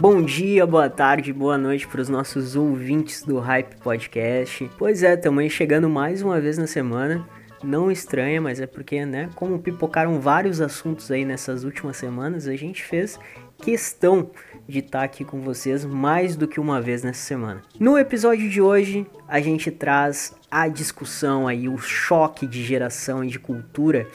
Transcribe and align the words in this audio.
Bom 0.00 0.22
dia, 0.24 0.66
boa 0.66 0.88
tarde, 0.88 1.32
boa 1.32 1.58
noite 1.58 1.86
para 1.86 2.00
os 2.00 2.08
nossos 2.08 2.56
ouvintes 2.56 3.22
do 3.22 3.38
Hype 3.38 3.76
Podcast. 3.82 4.68
Pois 4.78 5.02
é, 5.02 5.16
aí 5.16 5.50
chegando 5.50 5.88
mais 5.88 6.22
uma 6.22 6.40
vez 6.40 6.58
na 6.58 6.66
semana. 6.66 7.28
Não 7.62 7.90
estranha, 7.90 8.40
mas 8.40 8.60
é 8.60 8.66
porque, 8.66 9.04
né, 9.04 9.28
como 9.34 9.58
pipocaram 9.58 10.18
vários 10.18 10.60
assuntos 10.60 11.10
aí 11.10 11.24
nessas 11.24 11.62
últimas 11.62 11.98
semanas, 11.98 12.48
a 12.48 12.56
gente 12.56 12.82
fez 12.82 13.18
questão 13.60 14.30
de 14.70 14.78
estar 14.78 15.02
aqui 15.02 15.24
com 15.24 15.40
vocês 15.40 15.84
mais 15.84 16.36
do 16.36 16.48
que 16.48 16.58
uma 16.58 16.80
vez 16.80 17.02
nessa 17.02 17.20
semana. 17.20 17.60
No 17.78 17.98
episódio 17.98 18.48
de 18.48 18.60
hoje, 18.62 19.06
a 19.28 19.40
gente 19.40 19.70
traz 19.70 20.34
a 20.50 20.66
discussão 20.66 21.46
aí, 21.46 21.68
o 21.68 21.78
choque 21.78 22.46
de 22.46 22.62
geração 22.62 23.22
e 23.22 23.28
de 23.28 23.38
cultura, 23.38 24.06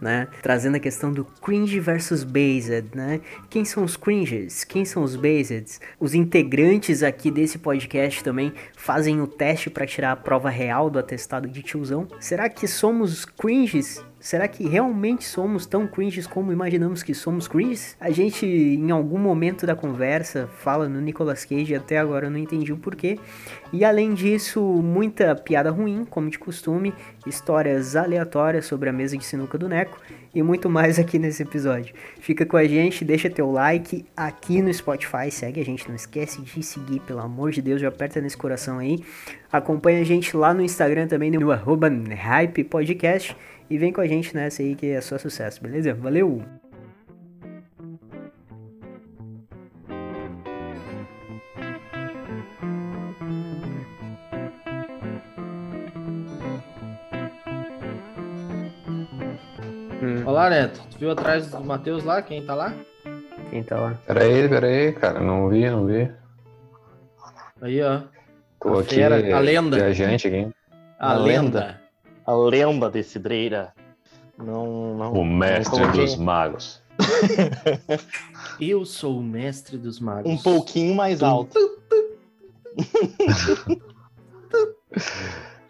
né? 0.00 0.28
Trazendo 0.40 0.76
a 0.76 0.80
questão 0.80 1.12
do 1.12 1.24
cringe 1.24 1.78
versus 1.78 2.24
based, 2.24 2.88
né? 2.94 3.20
Quem 3.50 3.64
são 3.64 3.84
os 3.84 3.96
cringes? 3.96 4.64
Quem 4.64 4.84
são 4.84 5.02
os 5.02 5.16
based? 5.16 5.78
Os 6.00 6.14
integrantes 6.14 7.02
aqui 7.02 7.30
desse 7.30 7.58
podcast 7.58 8.24
também 8.24 8.52
fazem 8.76 9.20
o 9.20 9.26
teste 9.26 9.68
para 9.68 9.86
tirar 9.86 10.12
a 10.12 10.16
prova 10.16 10.48
real 10.48 10.88
do 10.88 10.98
atestado 10.98 11.48
de 11.48 11.62
tiozão. 11.62 12.06
Será 12.20 12.48
que 12.48 12.66
somos 12.66 13.24
cringes 13.24 14.02
Será 14.22 14.46
que 14.46 14.68
realmente 14.68 15.24
somos 15.24 15.66
tão 15.66 15.84
cringes 15.84 16.28
como 16.28 16.52
imaginamos 16.52 17.02
que 17.02 17.12
somos 17.12 17.48
cringes? 17.48 17.96
A 18.00 18.08
gente, 18.08 18.46
em 18.46 18.88
algum 18.92 19.18
momento 19.18 19.66
da 19.66 19.74
conversa, 19.74 20.48
fala 20.58 20.88
no 20.88 21.00
Nicolas 21.00 21.44
Cage, 21.44 21.74
até 21.74 21.98
agora 21.98 22.26
eu 22.26 22.30
não 22.30 22.38
entendi 22.38 22.72
o 22.72 22.76
porquê. 22.76 23.18
E 23.72 23.84
além 23.84 24.14
disso, 24.14 24.62
muita 24.62 25.34
piada 25.34 25.72
ruim, 25.72 26.04
como 26.08 26.30
de 26.30 26.38
costume, 26.38 26.94
histórias 27.26 27.96
aleatórias 27.96 28.64
sobre 28.64 28.88
a 28.88 28.92
mesa 28.92 29.18
de 29.18 29.24
sinuca 29.24 29.58
do 29.58 29.68
Neco 29.68 29.98
e 30.32 30.40
muito 30.40 30.70
mais 30.70 31.00
aqui 31.00 31.18
nesse 31.18 31.42
episódio. 31.42 31.92
Fica 32.20 32.46
com 32.46 32.56
a 32.56 32.64
gente, 32.64 33.04
deixa 33.04 33.28
teu 33.28 33.50
like 33.50 34.04
aqui 34.16 34.62
no 34.62 34.72
Spotify, 34.72 35.32
segue 35.32 35.60
a 35.60 35.64
gente, 35.64 35.88
não 35.88 35.96
esquece 35.96 36.40
de 36.40 36.62
seguir, 36.62 37.00
pelo 37.00 37.18
amor 37.18 37.50
de 37.50 37.60
Deus, 37.60 37.80
já 37.80 37.88
aperta 37.88 38.20
nesse 38.20 38.36
coração 38.36 38.78
aí. 38.78 39.02
Acompanha 39.52 40.00
a 40.00 40.04
gente 40.04 40.34
lá 40.36 40.54
no 40.54 40.62
Instagram 40.62 41.06
também, 41.08 41.30
no 41.30 41.50
arroba 41.50 41.88
Hype 41.88 42.64
Podcast. 42.64 43.36
E 43.70 43.78
vem 43.78 43.92
com 43.92 44.00
a 44.00 44.06
gente 44.06 44.34
nessa 44.34 44.62
aí 44.62 44.74
que 44.74 44.86
é 44.86 45.00
só 45.00 45.18
sucesso, 45.18 45.62
beleza? 45.62 45.94
Valeu! 45.94 46.42
Hum. 60.02 60.24
Olá, 60.26 60.50
Neto. 60.50 60.80
Tu 60.90 60.98
viu 60.98 61.10
atrás 61.10 61.50
do 61.50 61.60
Matheus 61.64 62.04
lá? 62.04 62.20
Quem 62.22 62.44
tá 62.44 62.54
lá? 62.54 62.74
Quem 63.50 63.62
tá 63.62 63.78
lá? 63.78 63.94
Pera 64.06 64.24
aí, 64.24 64.48
pera 64.48 64.66
aí, 64.66 64.92
cara. 64.92 65.20
Não 65.20 65.48
vi, 65.48 65.68
não 65.68 65.86
vi. 65.86 66.10
Aí, 67.60 67.82
ó. 67.82 68.00
Tô 68.60 68.78
A 68.78 68.80
aqui, 68.80 68.94
fera, 68.96 69.36
a 69.36 69.40
lenda. 69.40 69.76
viajante 69.76 70.28
aqui. 70.28 70.48
A, 70.98 71.12
A 71.12 71.16
lenda. 71.16 71.60
lenda. 71.60 71.81
A 72.32 72.36
lenda 72.36 72.90
de 72.90 73.02
cidreira. 73.02 73.72
Não, 74.38 74.96
não. 74.96 75.12
O 75.12 75.24
mestre 75.24 75.80
não 75.80 75.92
dos 75.92 76.16
magos. 76.16 76.82
Eu 78.60 78.84
sou 78.84 79.18
o 79.18 79.22
mestre 79.22 79.76
dos 79.76 80.00
magos. 80.00 80.30
Um 80.30 80.38
pouquinho 80.38 80.94
mais 80.94 81.22
alto. 81.22 81.58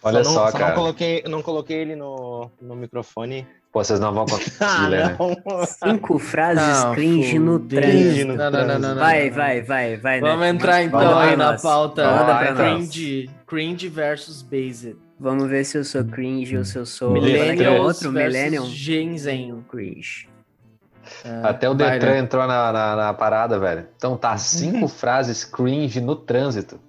Olha 0.05 0.19
não, 0.19 0.25
só, 0.25 0.47
Não 0.47 0.53
cara. 0.53 0.75
coloquei, 0.75 1.23
não 1.29 1.43
coloquei 1.43 1.77
ele 1.79 1.95
no, 1.95 2.51
no 2.61 2.75
microfone. 2.75 3.47
Pô, 3.73 3.83
vocês 3.83 4.01
não 4.01 4.13
vão 4.13 4.27
conseguir 4.27 4.57
Ah, 4.61 4.87
ler, 4.91 5.07
né? 5.07 5.17
não. 5.19 5.67
Cinco 5.67 6.19
frases 6.19 6.85
Não, 6.85 6.95
cringe 6.95 7.39
no 7.39 7.59
trânsito. 7.61 8.35
Não, 8.35 8.51
não, 8.51 8.67
não, 8.67 8.67
não, 8.67 8.79
não. 8.95 8.97
Vai, 8.97 9.31
não. 9.31 9.37
vai, 9.37 9.63
vai, 9.63 9.97
vai. 9.97 10.21
Vamos 10.21 10.41
né? 10.41 10.49
entrar 10.49 10.83
então 10.83 11.19
aí 11.19 11.37
na 11.37 11.57
pauta. 11.57 12.25
Vai, 12.25 12.55
cringe, 12.55 13.31
cringe 13.47 13.89
versus 13.89 14.43
based. 14.43 14.97
Vamos 15.23 15.49
ver 15.49 15.65
se 15.65 15.79
eu 15.79 15.85
sou 15.85 16.05
cringe 16.05 16.59
ou 16.59 16.65
se 16.65 16.77
eu 16.77 16.85
sou... 16.85 17.13
O 17.13 17.83
outro? 17.83 18.11
versus 18.11 18.13
Millennium? 18.13 18.67
Gen 18.67 19.17
Z. 19.17 19.55
Cringe. 19.71 20.29
É, 21.25 21.49
Até 21.49 21.71
o 21.71 21.77
vai, 21.77 21.93
Detran 21.93 22.15
né? 22.15 22.19
entrou 22.19 22.45
na, 22.45 22.73
na, 22.73 22.97
na 22.97 23.15
parada, 23.15 23.57
velho. 23.57 23.87
Então 23.97 24.17
tá, 24.17 24.37
cinco 24.37 24.89
frases 24.91 25.45
cringe 25.45 26.01
no 26.01 26.17
trânsito. 26.17 26.81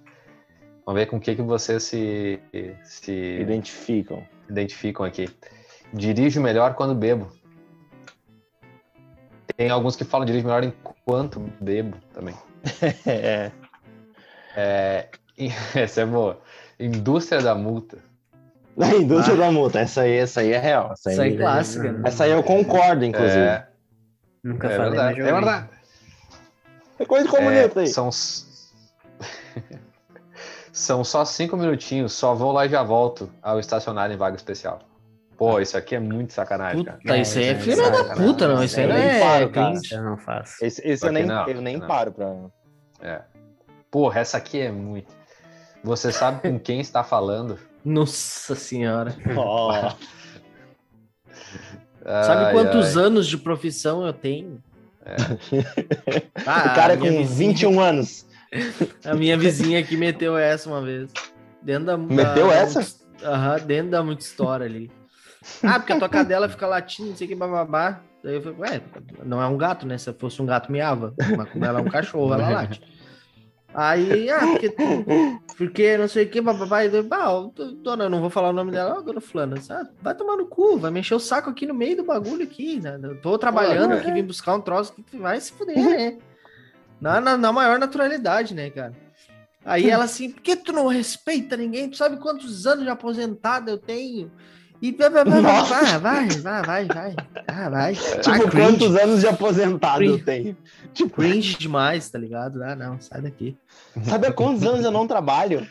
Vamos 0.84 1.00
ver 1.00 1.06
com 1.06 1.18
o 1.18 1.20
que, 1.20 1.36
que 1.36 1.42
vocês 1.42 1.84
se, 1.84 2.40
se 2.82 3.38
Identificam. 3.40 4.26
identificam 4.50 5.06
aqui. 5.06 5.30
Dirijo 5.92 6.40
melhor 6.40 6.74
quando 6.74 6.92
bebo. 6.92 7.30
Tem 9.56 9.70
alguns 9.70 9.94
que 9.94 10.02
falam 10.02 10.26
dirijo 10.26 10.44
melhor 10.44 10.64
enquanto 10.64 11.38
bebo 11.60 11.96
também. 12.12 12.34
É. 13.06 13.52
É, 14.56 15.08
essa 15.76 16.00
é 16.00 16.06
boa. 16.06 16.40
Indústria 16.80 17.40
da 17.40 17.54
multa. 17.54 17.98
A 18.80 18.94
indústria 18.96 19.36
da 19.36 19.50
multa. 19.52 19.78
Essa 19.80 20.02
aí, 20.02 20.16
essa 20.16 20.40
aí 20.40 20.52
é 20.52 20.58
real. 20.58 20.90
Essa 20.92 21.10
aí, 21.10 21.14
Isso 21.14 21.22
aí 21.22 21.34
é 21.34 21.38
clássica. 21.38 21.92
né? 21.92 22.02
Essa 22.04 22.24
aí 22.24 22.30
eu 22.32 22.42
concordo, 22.42 23.04
inclusive. 23.04 23.38
É, 23.38 23.66
Nunca 24.42 24.66
é 24.68 24.76
falei, 24.76 24.90
verdade. 24.90 25.20
É 25.20 25.24
verdade. 25.32 25.68
É 26.98 27.04
coisa 27.04 27.28
de 27.28 27.34
É, 27.34 27.38
comunista 27.38 27.80
aí. 27.80 27.86
são, 27.86 28.10
são 30.72 31.04
só 31.04 31.24
cinco 31.24 31.56
minutinhos, 31.56 32.12
só 32.12 32.34
vou 32.34 32.52
lá 32.52 32.66
e 32.66 32.68
já 32.68 32.82
volto 32.82 33.30
ao 33.42 33.58
estacionar 33.60 34.10
em 34.10 34.16
vaga 34.16 34.36
especial. 34.36 34.80
Pô, 35.36 35.58
isso 35.60 35.76
aqui 35.76 35.96
é 35.96 36.00
muito 36.00 36.32
sacanagem, 36.32 36.84
cara. 36.84 36.98
Puta, 36.98 37.16
isso 37.18 37.38
aí 37.38 37.44
é 37.46 37.50
É, 37.50 37.54
filha 37.56 37.76
da 37.76 37.84
sacanagem. 37.98 38.24
puta, 38.24 38.48
não. 38.48 38.62
Isso 38.62 38.78
aí 38.80 38.86
não 38.86 38.94
Eu 38.96 39.00
nem 39.02 39.10
é 39.10 39.20
paro, 39.20 39.50
cara. 39.50 39.74
eu 39.90 40.02
não 40.02 40.16
faço. 40.16 40.64
Esse, 40.64 40.88
esse 40.88 41.04
eu 41.06 41.12
nem, 41.12 41.26
não, 41.26 41.48
eu 41.48 41.60
nem 41.60 41.76
não. 41.76 41.86
paro 41.88 42.12
pra. 42.12 42.32
É. 43.00 43.20
Porra, 43.90 44.20
essa 44.20 44.36
aqui 44.36 44.60
é 44.60 44.70
muito. 44.70 45.12
Você 45.82 46.12
sabe 46.12 46.40
com 46.48 46.58
quem 46.58 46.80
está 46.80 47.02
falando? 47.02 47.58
Nossa 47.84 48.54
senhora. 48.54 49.14
Ó, 49.36 49.92
Sabe 52.04 52.44
Ai, 52.46 52.52
quantos 52.52 52.96
ai. 52.96 53.04
anos 53.04 53.26
de 53.26 53.38
profissão 53.38 54.06
eu 54.06 54.12
tenho? 54.12 54.62
Ah, 56.46 56.72
o 56.72 56.74
cara 56.74 56.96
com 56.96 57.04
vizinha- 57.04 57.26
21 57.52 57.80
anos. 57.80 58.26
A 59.04 59.14
minha 59.14 59.36
vizinha 59.36 59.78
aqui 59.80 59.96
meteu 59.96 60.36
essa 60.36 60.68
uma 60.68 60.80
vez. 60.82 61.10
Dentro 61.62 61.86
da, 61.86 61.96
Meteu 61.96 62.48
da- 62.48 62.54
essa? 62.54 62.84
Aham, 63.22 63.58
dentro 63.60 63.90
da 63.92 64.02
muita 64.02 64.22
história 64.22 64.66
ali. 64.66 64.90
Ah, 65.62 65.78
porque 65.78 65.92
a 65.92 65.98
tua 65.98 66.08
cadela 66.08 66.48
fica 66.48 66.66
latindo, 66.66 67.10
não 67.10 67.16
sei 67.16 67.26
o 67.26 67.30
que, 67.30 67.34
bababá. 67.36 68.00
Daí 68.22 68.34
eu 68.36 68.42
falei, 68.42 68.58
ué, 68.58 68.80
não 69.24 69.42
é 69.42 69.46
um 69.46 69.56
gato, 69.58 69.86
né? 69.86 69.96
Se 69.98 70.12
fosse 70.14 70.40
um 70.40 70.46
gato, 70.46 70.70
miava. 70.72 71.14
Mas 71.36 71.48
como 71.50 71.64
ela 71.64 71.80
é 71.80 71.82
um 71.82 71.88
cachorro, 71.88 72.32
ela 72.34 72.48
late. 72.50 72.80
Aí, 73.74 74.30
ah, 74.30 74.46
porque, 74.46 74.74
porque 75.58 75.98
não 75.98 76.06
sei 76.06 76.24
o 76.24 76.28
que, 76.28 76.40
daí, 76.40 77.02
bah, 77.02 77.26
dona, 77.82 78.04
eu 78.04 78.10
não 78.10 78.20
vou 78.20 78.30
falar 78.30 78.50
o 78.50 78.52
nome 78.52 78.70
dela, 78.70 78.98
ó, 78.98 79.00
dona 79.00 79.20
Fulana. 79.20 79.56
Ah, 79.68 79.84
vai 80.00 80.14
tomar 80.14 80.36
no 80.36 80.46
cu, 80.46 80.78
vai 80.78 80.92
mexer 80.92 81.14
o 81.14 81.18
saco 81.18 81.50
aqui 81.50 81.66
no 81.66 81.74
meio 81.74 81.96
do 81.96 82.04
bagulho 82.04 82.44
aqui, 82.44 82.80
né? 82.80 82.98
Eu 83.02 83.20
tô 83.20 83.36
trabalhando 83.36 83.94
aqui, 83.94 84.12
vim 84.12 84.22
buscar 84.22 84.54
um 84.54 84.60
troço 84.60 84.94
que 85.10 85.16
vai 85.16 85.40
se 85.40 85.52
fuder, 85.52 85.76
né? 85.76 86.18
Na, 87.00 87.20
na, 87.20 87.36
na 87.36 87.52
maior 87.52 87.78
naturalidade, 87.80 88.54
né, 88.54 88.70
cara? 88.70 88.94
Aí 89.64 89.90
ela 89.90 90.04
assim, 90.04 90.30
por 90.30 90.42
que 90.42 90.54
tu 90.54 90.72
não 90.72 90.86
respeita 90.86 91.56
ninguém? 91.56 91.90
Tu 91.90 91.96
sabe 91.96 92.18
quantos 92.18 92.66
anos 92.66 92.84
de 92.84 92.90
aposentado 92.90 93.70
eu 93.70 93.78
tenho? 93.78 94.30
E 94.84 94.92
vai, 94.92 95.08
vai, 95.08 95.24
vai, 95.24 95.40
vai, 95.40 95.42
Nossa. 95.42 95.98
vai, 95.98 96.28
vai, 96.28 96.62
vai, 96.62 96.84
vai. 96.84 97.16
Ah, 97.48 97.70
vai. 97.70 97.94
Tipo, 97.94 98.30
Ah, 98.30 98.50
quantos 98.50 98.94
anos 98.94 99.20
de 99.20 99.26
aposentado 99.26 100.02
eu 100.02 100.18
Cringe. 100.22 100.56
tenho? 100.92 101.10
cringe 101.10 101.56
demais, 101.56 102.10
tá 102.10 102.18
ligado? 102.18 102.62
Ah, 102.62 102.76
não, 102.76 103.00
sai 103.00 103.22
daqui. 103.22 103.56
Sabe 104.02 104.26
há 104.26 104.32
quantos 104.32 104.62
anos 104.62 104.84
eu 104.84 104.90
não 104.90 105.06
trabalho? 105.06 105.66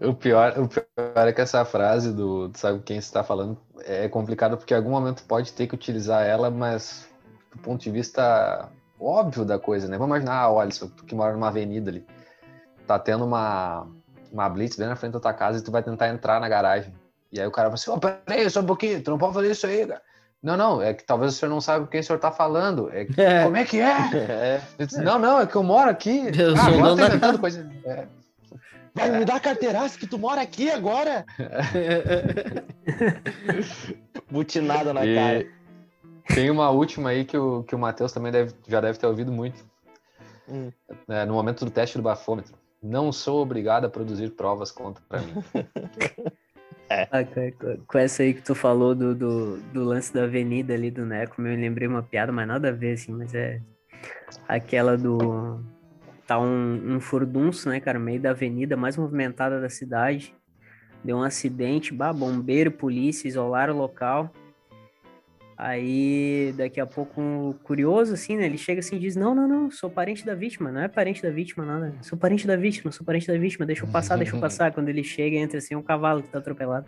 O 0.00 0.12
pior, 0.12 0.58
o 0.58 0.66
pior 0.66 0.84
é 1.28 1.32
que 1.32 1.40
essa 1.40 1.64
frase 1.64 2.12
do, 2.12 2.48
do 2.48 2.58
sabe 2.58 2.80
quem 2.84 2.96
está 2.96 3.22
falando 3.22 3.56
é 3.84 4.08
complicada 4.08 4.56
porque 4.56 4.74
em 4.74 4.76
algum 4.76 4.90
momento 4.90 5.22
pode 5.22 5.52
ter 5.52 5.68
que 5.68 5.74
utilizar 5.76 6.26
ela, 6.26 6.50
mas 6.50 7.08
do 7.54 7.62
ponto 7.62 7.80
de 7.80 7.92
vista 7.92 8.68
óbvio 9.00 9.44
da 9.44 9.56
coisa, 9.56 9.86
né? 9.86 9.96
Vamos 9.96 10.16
imaginar, 10.16 10.40
ah, 10.40 10.50
olha, 10.50 10.70
tu 10.72 11.04
que 11.04 11.14
mora 11.14 11.32
numa 11.32 11.46
avenida 11.46 11.92
ali, 11.92 12.04
tá 12.88 12.98
tendo 12.98 13.24
uma, 13.24 13.86
uma 14.32 14.48
blitz 14.48 14.74
bem 14.76 14.88
na 14.88 14.96
frente 14.96 15.12
da 15.12 15.20
tua 15.20 15.32
casa 15.32 15.60
e 15.60 15.62
tu 15.62 15.70
vai 15.70 15.84
tentar 15.84 16.08
entrar 16.08 16.40
na 16.40 16.48
garagem. 16.48 16.92
E 17.32 17.40
aí 17.40 17.46
o 17.46 17.50
cara 17.50 17.68
vai 17.68 17.74
assim, 17.74 17.90
ó, 17.90 17.98
peraí, 17.98 18.48
só 18.48 18.60
um 18.60 18.66
pouquinho, 18.66 19.02
tu 19.02 19.10
não 19.10 19.18
pode 19.18 19.34
fazer 19.34 19.50
isso 19.50 19.66
aí, 19.66 19.86
cara. 19.86 20.00
Não, 20.42 20.56
não, 20.56 20.80
é 20.80 20.94
que 20.94 21.04
talvez 21.04 21.34
o 21.34 21.36
senhor 21.36 21.50
não 21.50 21.60
saiba 21.60 21.86
quem 21.88 22.00
o 22.00 22.04
senhor 22.04 22.18
tá 22.18 22.30
falando. 22.30 22.90
É, 22.92 23.04
que- 23.04 23.20
É. 23.20 23.44
Como 23.44 23.56
é 23.56 23.64
que 23.64 23.80
é? 23.80 23.90
É. 24.14 24.62
Disse, 24.78 25.02
não, 25.02 25.18
não, 25.18 25.40
é 25.40 25.46
que 25.46 25.56
eu 25.56 25.62
moro 25.62 25.90
aqui. 25.90 26.22
Eu 26.38 26.54
ah, 26.56 26.66
agora 26.66 26.96
tá 26.96 27.06
inventando 27.08 27.38
coisa. 27.38 27.70
É. 27.84 28.06
Vai 28.94 29.10
me 29.10 29.24
dar 29.24 29.40
carteiraço 29.40 29.98
que 29.98 30.06
tu 30.06 30.18
mora 30.18 30.40
aqui 30.40 30.70
agora. 30.70 31.24
Butinada 34.30 34.92
na 34.92 35.00
cara. 35.00 35.40
E 35.40 35.50
tem 36.34 36.50
uma 36.50 36.70
última 36.70 37.10
aí 37.10 37.24
que 37.24 37.36
o, 37.36 37.62
que 37.64 37.74
o 37.74 37.78
Matheus 37.78 38.12
também 38.12 38.30
deve, 38.30 38.54
já 38.66 38.80
deve 38.80 38.98
ter 38.98 39.06
ouvido 39.06 39.32
muito. 39.32 39.64
Hum. 40.48 40.70
É, 41.08 41.24
no 41.24 41.34
momento 41.34 41.64
do 41.64 41.70
teste 41.70 41.96
do 41.96 42.02
bafômetro. 42.02 42.54
Não 42.82 43.12
sou 43.12 43.42
obrigado 43.42 43.86
a 43.86 43.88
produzir 43.88 44.30
provas 44.30 44.70
contra 44.70 45.02
mim. 45.20 45.42
Ah, 46.90 47.24
com- 47.24 47.76
com- 47.86 47.98
essa 47.98 48.22
aí 48.22 48.34
que 48.34 48.42
tu 48.42 48.54
falou 48.54 48.94
do, 48.94 49.14
do, 49.14 49.56
do 49.72 49.84
lance 49.84 50.12
da 50.12 50.24
avenida 50.24 50.74
ali 50.74 50.90
do 50.90 51.04
Neco, 51.04 51.40
eu 51.40 51.56
lembrei 51.56 51.86
uma 51.86 52.02
piada, 52.02 52.32
mas 52.32 52.48
nada 52.48 52.68
a 52.68 52.72
ver, 52.72 52.94
assim, 52.94 53.12
mas 53.12 53.34
é 53.34 53.60
aquela 54.46 54.96
do. 54.96 55.60
Tá 56.26 56.38
um, 56.38 56.96
um 56.96 57.00
furdunço, 57.00 57.68
né, 57.68 57.80
cara, 57.80 57.98
meio 57.98 58.20
da 58.20 58.30
avenida 58.30 58.76
mais 58.76 58.96
movimentada 58.96 59.60
da 59.60 59.70
cidade. 59.70 60.34
Deu 61.02 61.16
um 61.16 61.22
acidente, 61.22 61.94
bah, 61.94 62.12
bombeiro, 62.12 62.70
polícia, 62.70 63.28
isolaram 63.28 63.74
o 63.74 63.78
local. 63.78 64.30
Aí, 65.58 66.54
daqui 66.56 66.78
a 66.80 66.86
pouco, 66.86 67.20
um 67.20 67.52
curioso, 67.64 68.14
assim, 68.14 68.36
né? 68.36 68.46
Ele 68.46 68.56
chega 68.56 68.78
assim 68.78 68.94
e 68.94 69.00
diz: 69.00 69.16
Não, 69.16 69.34
não, 69.34 69.48
não, 69.48 69.68
sou 69.72 69.90
parente 69.90 70.24
da 70.24 70.32
vítima, 70.32 70.70
não 70.70 70.82
é 70.82 70.86
parente 70.86 71.20
da 71.20 71.30
vítima, 71.30 71.64
nada. 71.64 71.92
Sou 72.00 72.16
parente 72.16 72.46
da 72.46 72.54
vítima, 72.54 72.92
sou 72.92 73.04
parente 73.04 73.26
da 73.26 73.36
vítima, 73.36 73.66
deixa 73.66 73.82
eu 73.82 73.88
passar, 73.88 74.16
deixa 74.16 74.36
eu 74.36 74.40
passar. 74.40 74.70
Quando 74.70 74.88
ele 74.88 75.02
chega, 75.02 75.36
entra 75.36 75.58
assim 75.58 75.74
um 75.74 75.82
cavalo 75.82 76.22
que 76.22 76.28
tá 76.28 76.38
atropelado. 76.38 76.86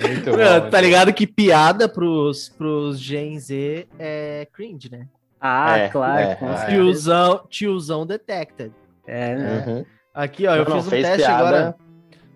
Muito 0.00 0.36
Meu, 0.36 0.60
bom, 0.62 0.70
tá 0.70 0.80
ligado 0.80 1.12
que 1.12 1.24
piada 1.24 1.88
pros, 1.88 2.48
pros 2.48 2.98
Gen 2.98 3.38
Z 3.38 3.86
é 3.96 4.48
cringe, 4.52 4.90
né? 4.90 5.06
Ah, 5.40 5.78
É, 5.78 5.88
claro, 5.88 6.20
é, 6.20 6.34
com 6.34 6.50
é. 6.50 6.66
Tiozão, 6.66 7.46
tiozão 7.48 8.04
detected. 8.04 8.72
É, 9.06 9.36
né? 9.36 9.64
Uhum. 9.64 9.84
Aqui, 10.12 10.48
ó, 10.48 10.56
eu 10.56 10.64
não, 10.64 10.82
fiz 10.82 10.86
um 10.88 10.90
teste 10.90 11.16
piada. 11.18 11.46
agora. 11.46 11.87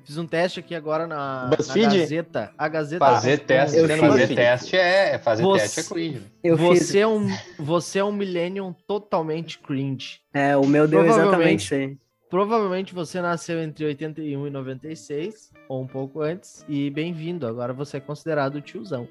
Fiz 0.05 0.19
um 0.19 0.27
teste 0.27 0.61
aqui 0.61 0.75
agora 0.75 1.07
na, 1.07 1.49
na? 1.49 1.57
Gazeta. 1.57 2.53
A 2.59 2.69
Gazeta. 2.69 3.05
Fazer 3.05 3.39
teste, 3.39 3.79
Eu 3.79 3.89
fazer 3.99 4.27
fiz. 4.27 4.37
teste 4.37 4.77
é, 4.77 5.19
fazer 5.19 5.43
Você- 5.43 5.63
teste 5.63 5.81
é 5.81 5.85
cringe. 5.95 6.23
Eu 6.43 6.57
você 6.57 6.79
fiz. 6.81 6.95
é 6.97 7.07
um 7.07 7.27
você 7.59 7.99
é 8.01 8.05
um 8.05 8.13
millennium 8.13 8.73
totalmente 8.87 9.59
cringe. 9.59 10.21
É, 10.35 10.57
o 10.57 10.67
meu 10.67 10.87
deu 10.89 11.01
Provavelmente. 11.01 11.31
exatamente 11.31 11.65
isso 11.65 11.75
aí. 11.75 11.97
Provavelmente 12.29 12.95
você 12.95 13.21
nasceu 13.21 13.63
entre 13.63 13.85
81 13.85 14.47
e 14.47 14.51
96, 14.51 15.53
ou 15.69 15.83
um 15.83 15.87
pouco 15.87 16.23
antes, 16.23 16.65
e 16.69 16.89
bem-vindo. 16.91 17.47
Agora 17.47 17.73
você 17.73 17.99
é 17.99 18.01
considerado 18.01 18.57
o 18.57 18.61
tiozão. 18.61 19.07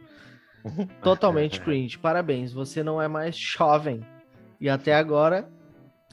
Totalmente 1.03 1.61
cringe. 1.61 1.97
Parabéns, 1.97 2.51
você 2.51 2.83
não 2.83 3.01
é 3.01 3.07
mais 3.07 3.35
jovem. 3.37 4.01
E 4.59 4.69
até 4.69 4.93
agora, 4.95 5.47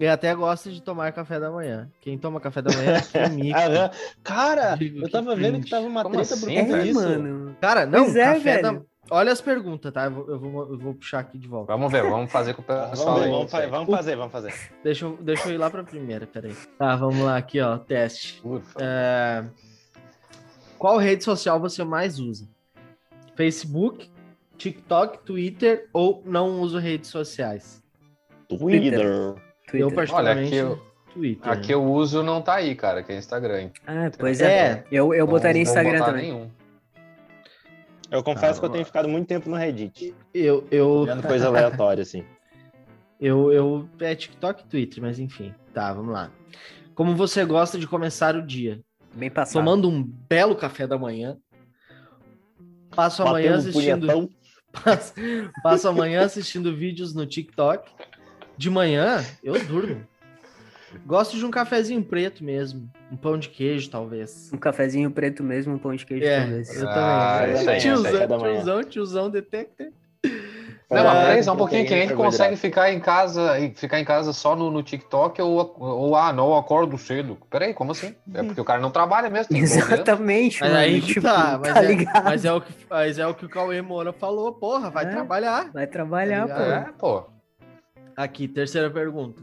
e 0.00 0.06
até 0.06 0.34
gosta 0.34 0.70
de 0.70 0.80
tomar 0.82 1.12
café 1.12 1.38
da 1.40 1.50
manhã. 1.50 1.90
Quem 2.00 2.16
toma 2.18 2.40
café 2.40 2.62
da 2.62 2.70
manhã 2.76 3.02
é 3.14 3.28
mico. 3.30 3.58
Aham. 3.58 3.90
Cara, 4.22 4.74
Digo 4.76 4.98
eu 4.98 5.04
que 5.04 5.10
tava 5.10 5.34
vendo 5.34 5.52
cringe. 5.54 5.64
que 5.64 5.70
tava 5.70 5.86
uma 5.86 6.02
Como 6.02 6.14
treta 6.16 6.34
assim, 6.34 6.44
por 6.46 6.52
É, 6.52 6.64
conta 6.64 6.82
disso. 6.82 7.00
mano. 7.00 7.56
Cara, 7.60 7.86
não, 7.86 8.04
Pois 8.04 8.16
é, 8.16 8.34
café 8.34 8.62
da... 8.62 8.70
velho. 8.72 8.86
Olha 9.10 9.32
as 9.32 9.40
perguntas, 9.40 9.90
tá? 9.90 10.04
Eu 10.04 10.10
vou, 10.10 10.28
eu 10.28 10.38
vou, 10.38 10.70
eu 10.72 10.78
vou 10.78 10.94
puxar 10.94 11.20
aqui 11.20 11.38
de 11.38 11.48
volta. 11.48 11.72
Vamos 11.72 11.90
ver, 11.90 12.02
vamos 12.02 12.30
fazer 12.30 12.52
com 12.52 12.60
o 12.60 12.64
Vamos, 12.66 12.90
pessoal 12.90 13.20
aí. 13.22 13.30
vamos, 13.30 13.50
fa- 13.50 13.66
vamos 13.66 13.90
fazer, 13.90 14.16
vamos 14.16 14.32
fazer. 14.32 14.54
Deixa 14.84 15.06
eu, 15.06 15.16
deixa 15.22 15.48
eu 15.48 15.54
ir 15.54 15.56
lá 15.56 15.70
pra 15.70 15.82
primeira, 15.82 16.26
peraí. 16.26 16.54
Tá, 16.78 16.94
vamos 16.94 17.18
lá 17.20 17.38
aqui, 17.38 17.58
ó, 17.58 17.78
teste. 17.78 18.42
É, 18.78 19.44
Qual 20.78 20.98
rede 20.98 21.24
social 21.24 21.58
você 21.58 21.82
mais 21.84 22.18
usa? 22.20 22.46
Facebook, 23.34 24.10
TikTok, 24.58 25.20
Twitter 25.24 25.88
ou 25.92 26.22
não 26.26 26.60
uso 26.60 26.78
redes 26.78 27.08
sociais? 27.08 27.82
Twitter. 28.46 29.00
Eu, 29.00 29.36
Twitter. 29.68 29.86
Olha, 29.86 29.94
particularmente, 29.94 30.46
aqui 30.48 30.56
eu, 30.56 30.82
Twitter. 31.12 31.52
aqui 31.52 31.72
eu 31.72 31.84
uso 31.84 32.22
não 32.22 32.40
tá 32.40 32.54
aí, 32.54 32.74
cara, 32.74 33.02
que 33.02 33.12
é 33.12 33.16
Instagram. 33.16 33.70
Ah, 33.86 34.10
pois 34.18 34.40
É. 34.40 34.46
é. 34.46 34.84
Eu, 34.90 35.12
eu 35.14 35.26
Não 35.26 35.32
botaria 35.32 35.62
Instagram 35.62 35.98
botar 35.98 36.06
também. 36.06 36.32
Nenhum. 36.32 36.50
Eu 38.10 38.22
confesso 38.22 38.58
Ah, 38.58 38.60
que 38.60 38.66
eu 38.66 38.70
tenho 38.70 38.84
ficado 38.84 39.08
muito 39.08 39.26
tempo 39.26 39.50
no 39.50 39.56
Reddit. 39.56 40.14
Eu, 40.32 40.66
eu, 40.70 41.04
Vendo 41.04 41.22
coisa 41.22 41.48
aleatória, 41.48 42.02
assim. 42.02 42.24
eu, 43.20 43.52
eu, 43.52 43.88
é 44.00 44.14
TikTok 44.14 44.62
e 44.62 44.66
Twitter, 44.66 45.02
mas 45.02 45.18
enfim. 45.18 45.54
Tá, 45.74 45.92
vamos 45.92 46.12
lá. 46.12 46.30
Como 46.94 47.14
você 47.14 47.44
gosta 47.44 47.78
de 47.78 47.86
começar 47.86 48.34
o 48.34 48.44
dia? 48.44 48.80
Bem 49.14 49.30
passado. 49.30 49.62
Tomando 49.62 49.88
um 49.88 50.02
belo 50.02 50.56
café 50.56 50.86
da 50.86 50.98
manhã. 50.98 51.36
Passo 52.90 53.22
a 53.22 53.30
manhã 53.30 53.56
assistindo... 53.56 54.30
Passo, 54.84 55.14
passo 55.62 55.88
a 55.88 55.92
manhã 55.92 56.24
assistindo 56.24 56.76
vídeos 56.76 57.14
no 57.14 57.24
TikTok. 57.24 57.90
De 58.58 58.68
manhã, 58.68 59.24
eu 59.42 59.58
durmo. 59.64 60.02
Gosto 61.06 61.36
de 61.36 61.44
um 61.46 61.50
cafezinho 61.50 62.02
preto 62.02 62.42
mesmo. 62.42 62.90
Um 63.12 63.16
pão 63.16 63.38
de 63.38 63.48
queijo, 63.48 63.88
talvez. 63.90 64.50
Um 64.52 64.56
cafezinho 64.58 65.10
preto 65.10 65.42
mesmo, 65.44 65.74
um 65.74 65.78
pão 65.78 65.94
de 65.94 66.04
queijo, 66.04 66.26
É, 66.26 66.40
talvez. 66.40 66.82
eu 66.82 66.88
Ah, 66.88 67.38
também. 67.40 67.54
isso 67.60 67.70
aí, 67.70 67.78
tiozão, 67.80 68.12
manhã. 68.12 68.38
tiozão, 68.54 68.82
tiozão, 68.84 69.30
detector. 69.30 69.86
Não, 70.90 70.96
É, 70.98 71.02
mas 71.36 71.44
só 71.44 71.52
um 71.52 71.56
pouquinho. 71.56 71.82
proteína, 71.82 71.88
Quem 72.06 72.08
carboidrato. 72.08 72.22
consegue 72.30 72.56
ficar 72.56 72.90
em 72.90 72.98
casa 72.98 73.58
e 73.60 73.74
ficar 73.74 74.00
em 74.00 74.04
casa 74.06 74.32
só 74.32 74.56
no, 74.56 74.70
no 74.70 74.82
TikTok 74.82 75.40
ou, 75.42 75.76
ou 75.78 76.16
ah, 76.16 76.32
não, 76.32 76.46
eu 76.48 76.56
acordo 76.56 76.96
cedo. 76.96 77.36
Peraí, 77.50 77.74
como 77.74 77.92
assim? 77.92 78.14
É 78.34 78.42
porque 78.42 78.60
o 78.60 78.64
cara 78.64 78.80
não 78.80 78.90
trabalha 78.90 79.28
mesmo. 79.28 79.50
tem 79.52 79.60
12 79.60 79.74
anos. 79.80 79.92
Exatamente, 79.92 80.60
Mas 80.62 80.70
mano. 80.70 80.82
aí 80.82 81.00
que 81.02 81.06
tipo, 81.08 81.20
tá, 81.26 81.58
mas, 81.62 81.74
tá 81.74 81.84
é, 81.84 81.86
ligado? 81.86 82.24
mas, 82.24 82.44
é 82.46 82.52
o 82.54 82.60
que, 82.62 82.72
mas 82.88 83.18
é 83.18 83.26
o 83.26 83.34
que 83.34 83.44
o 83.44 83.48
Cauê 83.50 83.82
Moura 83.82 84.12
falou, 84.14 84.50
porra, 84.54 84.88
vai 84.90 85.04
É. 85.04 85.08
trabalhar. 85.10 85.70
Vai 85.70 85.86
trabalhar, 85.86 86.48
Tá 86.48 86.54
pô. 86.54 86.62
É, 86.62 86.92
pô. 86.98 87.37
Aqui, 88.18 88.48
terceira 88.48 88.90
pergunta. 88.90 89.40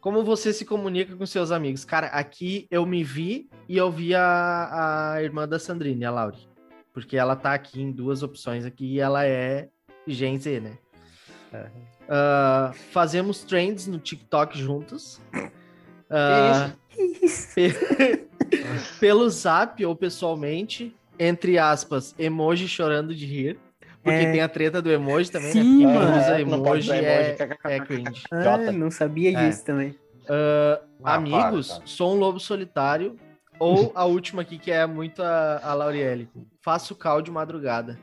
Como 0.00 0.24
você 0.24 0.52
se 0.52 0.64
comunica 0.64 1.14
com 1.14 1.24
seus 1.24 1.52
amigos? 1.52 1.84
Cara, 1.84 2.08
aqui 2.08 2.66
eu 2.68 2.84
me 2.84 3.04
vi 3.04 3.48
e 3.68 3.76
eu 3.76 3.92
vi 3.92 4.12
a, 4.12 5.12
a 5.14 5.22
irmã 5.22 5.46
da 5.46 5.56
Sandrine, 5.56 6.04
a 6.04 6.10
Lauri. 6.10 6.48
Porque 6.92 7.16
ela 7.16 7.36
tá 7.36 7.54
aqui 7.54 7.80
em 7.80 7.92
duas 7.92 8.24
opções 8.24 8.64
aqui 8.64 8.94
e 8.94 8.98
ela 8.98 9.24
é 9.24 9.68
Gen 10.04 10.36
Z, 10.36 10.58
né? 10.58 10.78
Ah, 12.08 12.72
fazemos 12.90 13.44
trends 13.44 13.86
no 13.86 14.00
TikTok 14.00 14.58
juntos. 14.58 15.20
Pe- 17.54 18.26
Pelo 18.98 19.30
zap 19.30 19.84
ou 19.86 19.94
pessoalmente, 19.94 20.92
entre 21.20 21.56
aspas, 21.56 22.16
emoji 22.18 22.66
chorando 22.66 23.14
de 23.14 23.26
rir. 23.26 23.60
Porque 24.08 24.24
É. 24.24 24.32
tem 24.32 24.40
a 24.40 24.48
treta 24.48 24.80
do 24.80 24.90
emoji 24.90 25.30
também, 25.30 25.52
Sim, 25.52 25.86
né? 25.86 25.92
Quem 25.92 26.00
mano. 26.00 26.16
usa 26.16 26.38
Não 26.44 26.62
pode 26.62 26.90
emoji 26.90 26.92
é, 26.92 27.30
emoji, 27.36 27.54
é 27.64 27.80
cringe. 27.80 28.22
Ah, 28.30 28.72
não 28.72 28.90
sabia 28.90 29.32
É. 29.36 29.48
disso 29.48 29.64
também. 29.64 29.94
Ah, 30.28 30.80
Ah, 31.04 31.14
amigos, 31.14 31.72
para, 31.72 31.86
sou 31.86 32.14
um 32.14 32.18
lobo 32.18 32.40
solitário. 32.40 33.16
Ou 33.58 33.90
a 33.94 34.04
última 34.04 34.42
aqui, 34.42 34.56
que 34.56 34.70
é 34.70 34.86
muito 34.86 35.20
a, 35.22 35.60
a 35.62 35.74
Lauriele. 35.74 36.28
Faço 36.60 36.94
cal 36.94 37.20
de 37.20 37.30
madrugada. 37.30 37.98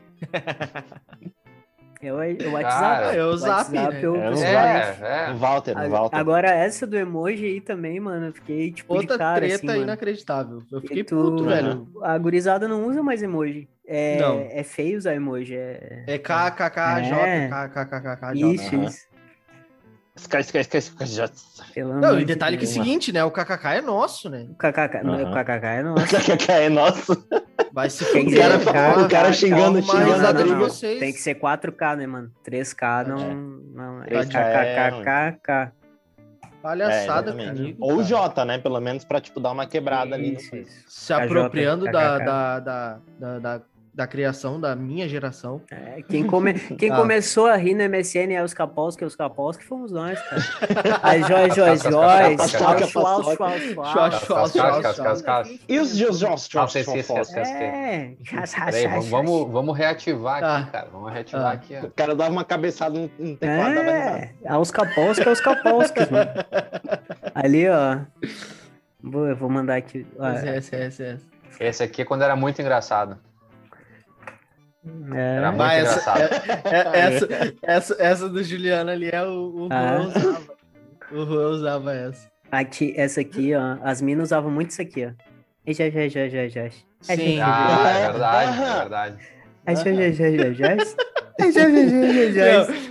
Eu, 2.06 2.16
o 2.16 2.52
WhatsApp. 2.54 3.04
Cara, 3.04 3.16
É 3.16 3.24
o 3.24 3.30
o 3.30 3.38
zap, 3.38 3.50
WhatsApp, 3.76 3.94
né? 3.96 4.00
eu 4.04 4.16
É, 4.16 4.28
É, 4.46 5.30
é. 5.30 5.34
Walter, 5.34 5.76
no 5.76 5.82
A- 5.82 5.88
Walter. 5.88 6.16
Agora, 6.18 6.50
essa 6.52 6.86
do 6.88 6.96
emoji 6.98 7.46
aí 7.46 7.62
também, 7.62 8.00
mano, 8.00 8.28
eu 8.28 8.34
fiquei 8.34 8.72
tipo 8.72 8.94
de 8.94 9.00
Outra 9.02 9.18
cara, 9.18 9.40
treta 9.46 9.72
assim, 9.72 9.82
inacreditável. 9.82 10.64
Eu 10.72 10.82
fiquei 10.82 11.04
tu- 11.04 11.16
puto, 11.16 11.44
velho. 11.46 11.88
A 12.02 12.18
gurizada 12.18 12.68
não 12.68 12.86
usa 12.88 13.02
mais 13.04 13.22
emoji. 13.24 13.68
É, 13.88 14.18
Não. 14.20 14.40
é 14.50 14.64
feio 14.64 14.98
usar 14.98 15.14
emoji. 15.16 15.56
É... 15.56 16.04
É 16.08 16.18
KKKJ, 16.18 17.12
É. 17.14 17.48
KKKKJ. 17.50 18.54
Isso, 18.54 18.76
aham. 18.76 18.86
isso. 18.86 19.15
Esca- 20.16 20.40
esca- 20.40 21.06
já- 21.06 21.30
Pelo 21.74 22.00
Não, 22.00 22.16
e 22.16 22.20
de 22.20 22.26
detalhe 22.26 22.58
que 22.58 22.64
é 22.64 22.68
o 22.68 22.72
seguinte, 22.72 23.12
né? 23.12 23.24
O 23.26 23.32
KKK 23.32 23.76
é 23.76 23.82
nosso, 23.82 24.30
né? 24.30 24.48
O 24.50 24.56
KKK, 24.56 25.04
não, 25.04 25.14
Aham. 25.16 25.24
o 25.32 25.34
KKK 25.34 25.66
é 25.68 25.84
nosso. 25.84 26.16
É 26.50 26.70
nosso. 26.70 27.28
Vai 27.74 27.90
se 27.90 28.06
fuder, 28.06 28.56
o 28.56 28.64
cara- 28.64 28.74
Calma, 28.90 29.06
o 29.06 29.10
cara 29.10 29.34
xingando, 29.34 29.86
calma, 29.86 30.06
xingando 30.06 30.54
a 30.54 30.58
vocês. 30.58 31.00
Tem 31.00 31.12
que 31.12 31.20
ser 31.20 31.36
4K, 31.36 31.98
né, 31.98 32.08
mano? 32.08 32.32
3K 32.46 33.04
não. 33.06 33.18
É. 33.20 33.34
não 33.76 34.04
é 34.04 34.06
3K 34.08 34.40
é 34.40 34.90
ruim. 34.90 35.04
KKKK. 35.04 35.72
Palhaçada 36.62 37.32
É, 37.32 37.34
comigo. 37.54 37.78
Ou 37.82 37.98
cara. 37.98 38.04
J, 38.04 38.46
né? 38.46 38.58
Pelo 38.58 38.80
menos 38.80 39.04
pra, 39.04 39.20
tipo, 39.22 39.40
dar 39.40 39.52
uma 39.52 39.68
quebrada 39.68 40.16
ali. 40.16 40.32
no 40.32 40.38
Isso, 40.40 40.50
coisa. 40.50 40.70
isso. 40.70 40.84
Se 40.88 41.14
apropriando 41.14 41.86
da, 41.86 42.16
KKK. 42.20 42.26
da, 42.26 42.60
da, 42.60 43.40
da, 43.40 43.62
da, 43.96 44.06
criação 44.06 44.60
da 44.60 44.76
minha 44.76 45.08
geração. 45.08 45.62
É, 45.72 46.02
quem 46.08 46.26
come... 46.28 46.54
quem 46.78 46.92
Ah. 46.92 46.98
começou 46.98 47.48
a 47.48 47.56
rir 47.56 47.74
no 47.74 47.84
MSN 47.90 48.34
é 48.34 48.44
os 48.44 48.54
Kapowski, 48.54 49.06
os 49.06 49.16
Kapowski 49.16 49.64
fomos 49.64 49.92
nós, 49.92 50.20
cara. 50.22 51.00
Aí 51.02 51.22
Joyce, 51.24 51.56
Joyce, 51.56 51.90
Joyce, 51.90 52.38
Cas- 52.38 52.52
cas- 54.22 54.52
cas- 54.52 55.00
cas- 55.00 55.22
cas- 55.22 55.50
E 55.68 55.80
os 55.80 55.96
Jos 55.96 56.20
Jos 56.20 56.50
Ah. 56.54 56.68
É, 57.56 58.16
Peraí, 58.72 59.10
vamos, 59.10 59.52
vamos, 59.52 59.78
reativar 59.78 60.44
aqui, 60.44 60.66
Tá. 60.66 60.72
cara. 60.72 60.90
Vamos 60.92 61.12
reativar 61.14 61.46
Ah. 61.46 61.52
aqui. 61.52 61.76
O 61.78 61.92
cara 61.92 62.16
dava 62.16 62.32
uma 62.32 62.44
cabeçada 62.44 63.00
no, 63.00 63.08
teclado. 63.38 63.80
É, 63.80 64.34
aos 64.48 64.72
Kapowski, 64.72 65.28
aos 65.28 65.40
Kapowski, 65.40 66.00
mano. 66.12 66.32
Ali, 67.34 67.68
ó. 67.70 68.00
Vou, 69.02 69.28
eu 69.28 69.36
vou 69.36 69.50
mandar 69.50 69.76
aqui. 69.76 70.06
ó, 70.18 70.30
Esse, 70.32 70.48
esse, 70.50 70.76
esse, 70.76 71.04
esse. 71.04 71.26
Esse 71.60 71.84
aqui 71.84 72.02
é 72.02 72.06
quando 72.06 72.24
era 72.24 72.36
muito 72.36 72.62
engraçado. 72.62 73.18
É, 75.14 75.36
Era 75.38 75.52
muito 75.52 75.58
Vai, 75.58 75.80
essa, 75.82 76.14
é- 76.20 76.76
é- 76.76 77.00
essa, 77.16 77.28
essa, 77.62 77.96
essa 78.00 78.30
do 78.30 78.44
Juliano 78.44 78.90
ali 78.92 79.10
é 79.12 79.24
o, 79.24 79.66
o 79.66 79.68
Ah. 79.72 79.98
Juan 79.98 80.08
usava. 80.08 80.56
O 81.12 81.26
Juan 81.26 81.50
usava 81.50 81.94
essa. 81.96 82.30
aqui, 82.52 82.94
essa 82.98 83.22
aqui, 83.22 83.54
ó. 83.56 83.78
As 83.84 84.02
minas 84.02 84.28
usavam 84.30 84.52
muito 84.52 84.72
isso 84.72 84.82
aqui, 84.82 85.06
ó. 85.06 85.12
E 85.66 85.74
já, 85.74 85.90
já, 85.90 86.08
já, 86.08 86.28
já, 86.28 86.48
já. 86.48 86.70
Sim. 86.70 86.84
gente- 87.16 87.42
Ah, 87.42 87.90
é 87.98 88.12
verdade, 88.12 88.62
é 88.62 88.74
verdade. 88.80 89.16
Aí, 89.68 89.76
já, 89.76 89.84
já, 89.84 90.12
já, 90.12 90.32
já, 90.32 90.54
já. 90.54 90.68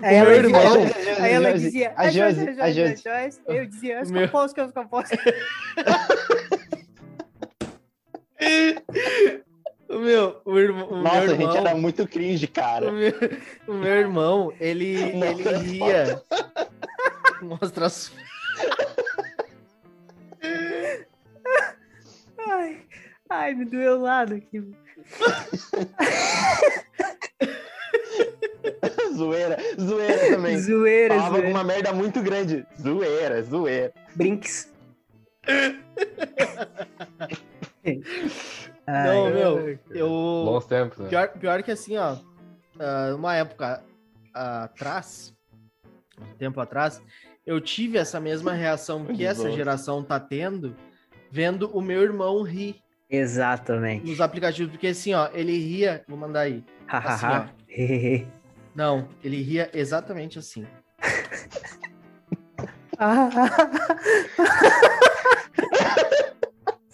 Aí 0.02 0.14
ela 0.16 0.42
dizia, 0.42 1.22
aí 1.22 1.34
ela 1.34 1.52
dizia, 1.52 1.92
a 1.96 2.10
Josi, 2.10 2.60
a 2.60 2.70
eu 3.46 3.64
dizia, 3.66 4.00
capós. 4.72 5.08
O 9.88 9.98
meu, 9.98 10.40
o 10.44 10.58
irmão, 10.58 10.88
o 10.90 10.96
Nossa, 11.02 11.20
meu 11.20 11.24
a 11.24 11.28
gente 11.28 11.40
irmão, 11.42 11.56
era 11.56 11.74
muito 11.74 12.06
cringe, 12.08 12.46
o 12.46 12.50
cara. 12.50 12.90
meu, 12.90 13.12
o 13.68 13.74
meu 13.74 13.92
irmão, 13.92 14.52
ele, 14.58 14.96
Nossa, 15.14 15.50
ele 15.50 15.58
ria. 15.58 16.22
Mostra 17.42 17.86
as 17.86 18.10
Ai, 22.48 22.80
ai, 23.30 23.54
me 23.54 23.64
doeu 23.66 23.98
o 23.98 24.02
lado 24.02 24.34
aqui. 24.34 24.60
zoeira, 29.14 29.56
zoeira 29.80 30.28
também. 30.30 30.58
Zoeira, 30.58 31.14
Falava 31.14 31.30
zoeira. 31.30 31.46
alguma 31.48 31.64
merda 31.64 31.92
muito 31.92 32.20
grande. 32.22 32.66
Zoeira, 32.80 33.42
zoeira. 33.42 33.92
Brinks. 34.16 34.72
Não, 38.86 39.26
Ai, 39.26 39.32
meu, 39.32 39.78
eu. 39.90 40.08
Bons 40.08 40.66
tempos, 40.66 40.98
né? 40.98 41.08
Pior, 41.08 41.28
pior 41.28 41.62
que 41.62 41.70
assim, 41.70 41.96
ó. 41.96 42.16
ah, 42.78 43.14
uma 43.16 43.34
época 43.34 43.82
atrás, 44.32 45.34
um 46.20 46.34
tempo 46.36 46.60
atrás, 46.60 47.02
eu 47.46 47.60
tive 47.60 47.98
essa 47.98 48.20
mesma 48.20 48.52
reação 48.52 49.04
que 49.06 49.24
essa 49.24 49.50
geração 49.50 50.02
tá 50.02 50.20
tendo, 50.20 50.76
vendo 51.30 51.70
o 51.76 51.80
meu 51.80 52.02
irmão 52.02 52.42
rir 52.42 52.76
Exatamente. 53.08 54.06
nos 54.06 54.20
aplicativos. 54.20 54.72
Porque 54.72 54.88
assim, 54.88 55.14
ó, 55.14 55.28
ele 55.32 55.56
ria. 55.58 56.04
Vou 56.08 56.18
mandar 56.18 56.40
aí. 56.40 56.64
Assim, 56.88 57.26
Hahaha. 57.26 57.50
Hehehe. 57.68 58.26
Não, 58.74 59.08
ele 59.22 59.40
ria 59.40 59.70
exatamente 59.72 60.38
assim. 60.38 60.66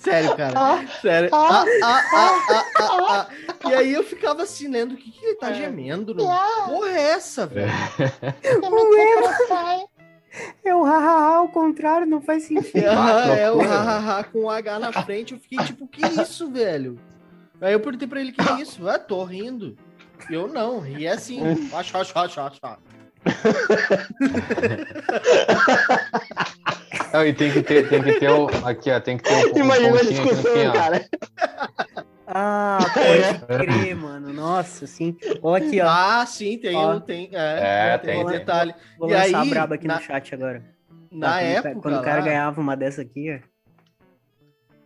Sério, 0.00 0.35
cara. 0.35 0.87
Sério. 1.02 1.28
Ah, 1.30 1.62
ah, 1.62 2.02
ah, 2.14 2.35
ah, 2.49 2.64
ah, 2.78 3.28
ah. 3.62 3.69
E 3.69 3.75
aí 3.75 3.92
eu 3.92 4.02
ficava 4.02 4.42
assim, 4.42 4.66
lendo, 4.66 4.95
o 4.95 4.97
que, 4.97 5.11
que 5.11 5.25
ele 5.25 5.35
tá 5.35 5.52
gemendo? 5.52 6.14
Não? 6.14 6.26
Porra, 6.66 6.88
é 6.88 7.02
essa, 7.11 7.47
velho? 7.47 7.71
É 10.64 10.75
o 10.75 10.85
hahaha 10.85 11.37
ao 11.37 11.49
contrário, 11.49 12.07
não 12.07 12.23
faz 12.23 12.45
sentido. 12.45 12.87
Ah, 12.88 13.26
é 13.37 13.50
o 13.50 13.59
hahaha 13.59 14.25
com 14.25 14.45
o 14.45 14.50
H 14.50 14.78
na 14.78 14.92
frente. 14.92 15.35
Eu 15.35 15.40
fiquei 15.40 15.59
tipo, 15.64 15.87
que 15.87 16.07
isso, 16.07 16.50
velho? 16.50 16.99
Aí 17.61 17.73
eu 17.75 17.80
perguntei 17.80 18.09
pra 18.09 18.21
ele, 18.21 18.33
que 18.33 18.40
é 18.40 18.61
isso? 18.62 18.88
Ah, 18.88 18.99
tô 18.99 19.23
rindo. 19.25 19.76
E 20.30 20.35
eu 20.35 20.49
não, 20.49 20.80
ri 20.80 21.07
assim. 21.07 21.42
Acho, 21.75 21.99
acho, 21.99 22.19
acho, 22.19 22.40
acho. 22.40 22.61
Não, 27.12 27.24
e 27.26 27.32
tem 27.32 27.52
que 27.52 27.62
ter, 27.62 27.88
tem 27.88 28.02
que 28.02 28.18
ter 28.20 28.30
o. 28.30 28.46
Aqui, 28.64 28.90
ó, 28.90 29.00
tem 29.00 29.16
que 29.16 29.24
ter 29.24 29.46
o. 29.46 29.54
um 29.54 29.58
Imagina 29.58 29.88
a 29.88 29.92
pontinho 29.98 30.10
aqui 30.10 30.20
no 30.20 30.34
discussão, 30.34 30.52
fim, 30.54 30.66
ó. 30.68 30.72
cara. 30.72 31.04
Ah, 32.32 32.78
pode 32.94 33.60
crer, 33.72 33.96
mano. 33.96 34.32
Nossa, 34.32 34.86
sim. 34.86 35.16
Ó 35.42 35.54
aqui, 35.56 35.80
ó. 35.80 35.88
Ah, 35.88 36.24
sim, 36.26 36.56
tem, 36.58 36.76
Ó. 36.76 37.00
tem, 37.00 37.28
É, 37.32 37.94
é, 37.94 37.98
tem, 37.98 38.14
tem 38.14 38.22
um 38.24 38.28
tem. 38.28 38.38
detalhe. 38.38 38.74
Vou 38.98 39.08
e 39.10 39.12
lançar 39.14 39.38
a 39.38 39.42
aí, 39.42 39.50
braba 39.50 39.74
aqui 39.74 39.88
na- 39.88 39.96
no 39.96 40.00
chat 40.00 40.32
agora. 40.34 40.62
Na 41.10 41.28
quando, 41.32 41.42
época. 41.42 41.74
Quando 41.80 41.98
o 41.98 42.02
cara 42.02 42.18
lá- 42.20 42.24
ganhava 42.24 42.60
uma 42.60 42.76
dessa 42.76 43.02
aqui, 43.02 43.40
ó. 43.44 43.50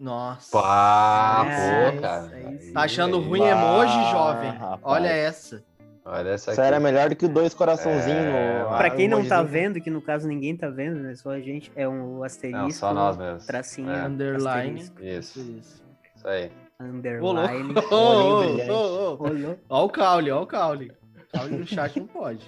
Nossa. 0.00 0.50
Pá, 0.50 1.46
É, 1.48 1.90
pô, 1.92 2.00
cara. 2.00 2.30
Tá 2.72 2.80
achando 2.82 3.18
Aí, 3.18 3.24
ruim 3.24 3.42
emoji, 3.46 4.10
jovem? 4.10 4.50
rapaz. 4.50 4.80
Olha 4.82 5.08
essa. 5.08 5.62
Olha 6.04 6.30
essa 6.30 6.52
Isso 6.52 6.60
aqui. 6.60 6.68
era 6.68 6.78
melhor 6.78 7.08
do 7.08 7.16
que 7.16 7.26
dois 7.26 7.54
coraçãozinhos 7.54 8.18
É. 8.26 8.64
Pra 8.76 8.90
quem 8.90 9.08
não 9.08 9.24
tá 9.26 9.42
vendo, 9.42 9.80
que 9.80 9.88
no 9.90 10.02
caso 10.02 10.28
ninguém 10.28 10.54
tá 10.56 10.68
vendo, 10.68 10.96
né? 11.00 11.14
Só 11.14 11.30
a 11.30 11.40
gente, 11.40 11.72
é 11.74 11.88
um 11.88 12.22
asterisco. 12.22 12.62
Não, 12.62 12.70
só 12.70 12.92
nós 12.92 13.16
mesmo. 13.16 13.46
Tracinho, 13.46 13.90
É. 13.90 14.06
Underline. 14.06 14.80
asterisco, 14.80 15.02
Isso, 15.02 15.40
Isso. 15.40 15.84
isso 16.14 16.28
aí. 16.28 16.50
Underline. 16.78 17.72
Ô, 17.90 17.94
ô, 19.14 19.14
ô. 19.14 19.56
Ó 19.68 19.84
o 19.84 19.88
caule, 19.88 20.30
ó 20.30 20.42
o 20.42 20.46
caule. 20.46 20.92
Caule 21.32 21.56
no 21.56 21.66
chat 21.66 21.98
não 21.98 22.06
pode. 22.06 22.46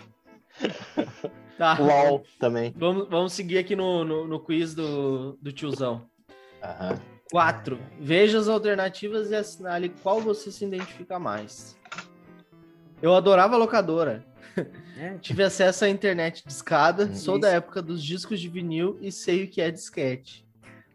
Tá. 1.56 1.78
LOL 1.78 2.22
também. 2.38 2.74
Vamos, 2.76 3.08
vamos 3.08 3.32
seguir 3.32 3.56
aqui 3.56 3.74
no, 3.74 4.04
no, 4.04 4.26
no 4.28 4.38
quiz 4.38 4.74
do, 4.74 5.38
do 5.40 5.50
tiozão. 5.50 6.02
Aham. 6.62 6.98
4. 7.32 7.78
Veja 7.98 8.38
as 8.38 8.46
alternativas 8.46 9.30
e 9.30 9.34
assinale 9.34 9.88
qual 10.02 10.20
você 10.20 10.52
se 10.52 10.66
identifica 10.66 11.18
mais. 11.18 11.75
Eu 13.06 13.14
adorava 13.14 13.54
a 13.54 13.58
locadora. 13.58 14.24
É, 14.98 15.16
Tive 15.22 15.44
acesso 15.44 15.84
à 15.84 15.88
internet 15.88 16.42
discada. 16.44 17.06
Sou 17.14 17.34
Isso. 17.34 17.40
da 17.42 17.50
época 17.50 17.80
dos 17.80 18.02
discos 18.02 18.40
de 18.40 18.48
vinil 18.48 18.98
e 19.00 19.12
sei 19.12 19.44
o 19.44 19.48
que 19.48 19.60
é 19.60 19.70
disquete. 19.70 20.44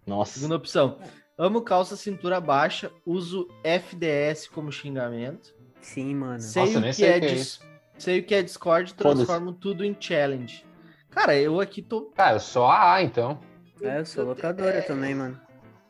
Nossa. 0.05 0.33
Segunda 0.33 0.57
opção. 0.57 0.97
Amo 1.37 1.61
calça 1.61 1.95
cintura 1.95 2.41
baixa. 2.41 2.91
Uso 3.05 3.47
FDS 3.63 4.49
como 4.49 4.73
xingamento. 4.73 5.55
sim, 5.79 6.13
mano. 6.13 6.41
Sei 6.41 6.65
Nossa, 6.65 6.79
o 6.79 6.83
que 6.83 6.93
sei 6.93 7.07
é 7.13 7.17
o 7.17 7.19
que 7.21 7.25
é 7.27 7.33
dis- 7.33 7.61
Sei 7.97 8.19
o 8.19 8.23
que 8.25 8.35
é 8.35 8.41
Discord. 8.43 8.93
Transformo 8.95 9.53
tudo 9.53 9.85
em 9.85 9.95
challenge. 9.97 10.65
Cara, 11.11 11.33
eu 11.37 11.61
aqui 11.61 11.81
tô. 11.81 12.07
Cara, 12.13 12.39
só 12.39 12.67
a 12.67 12.95
A, 12.95 13.03
então. 13.03 13.39
É, 13.81 13.99
eu 13.99 14.05
sou 14.05 14.25
locadora 14.25 14.81
também, 14.81 15.15
mano. 15.15 15.39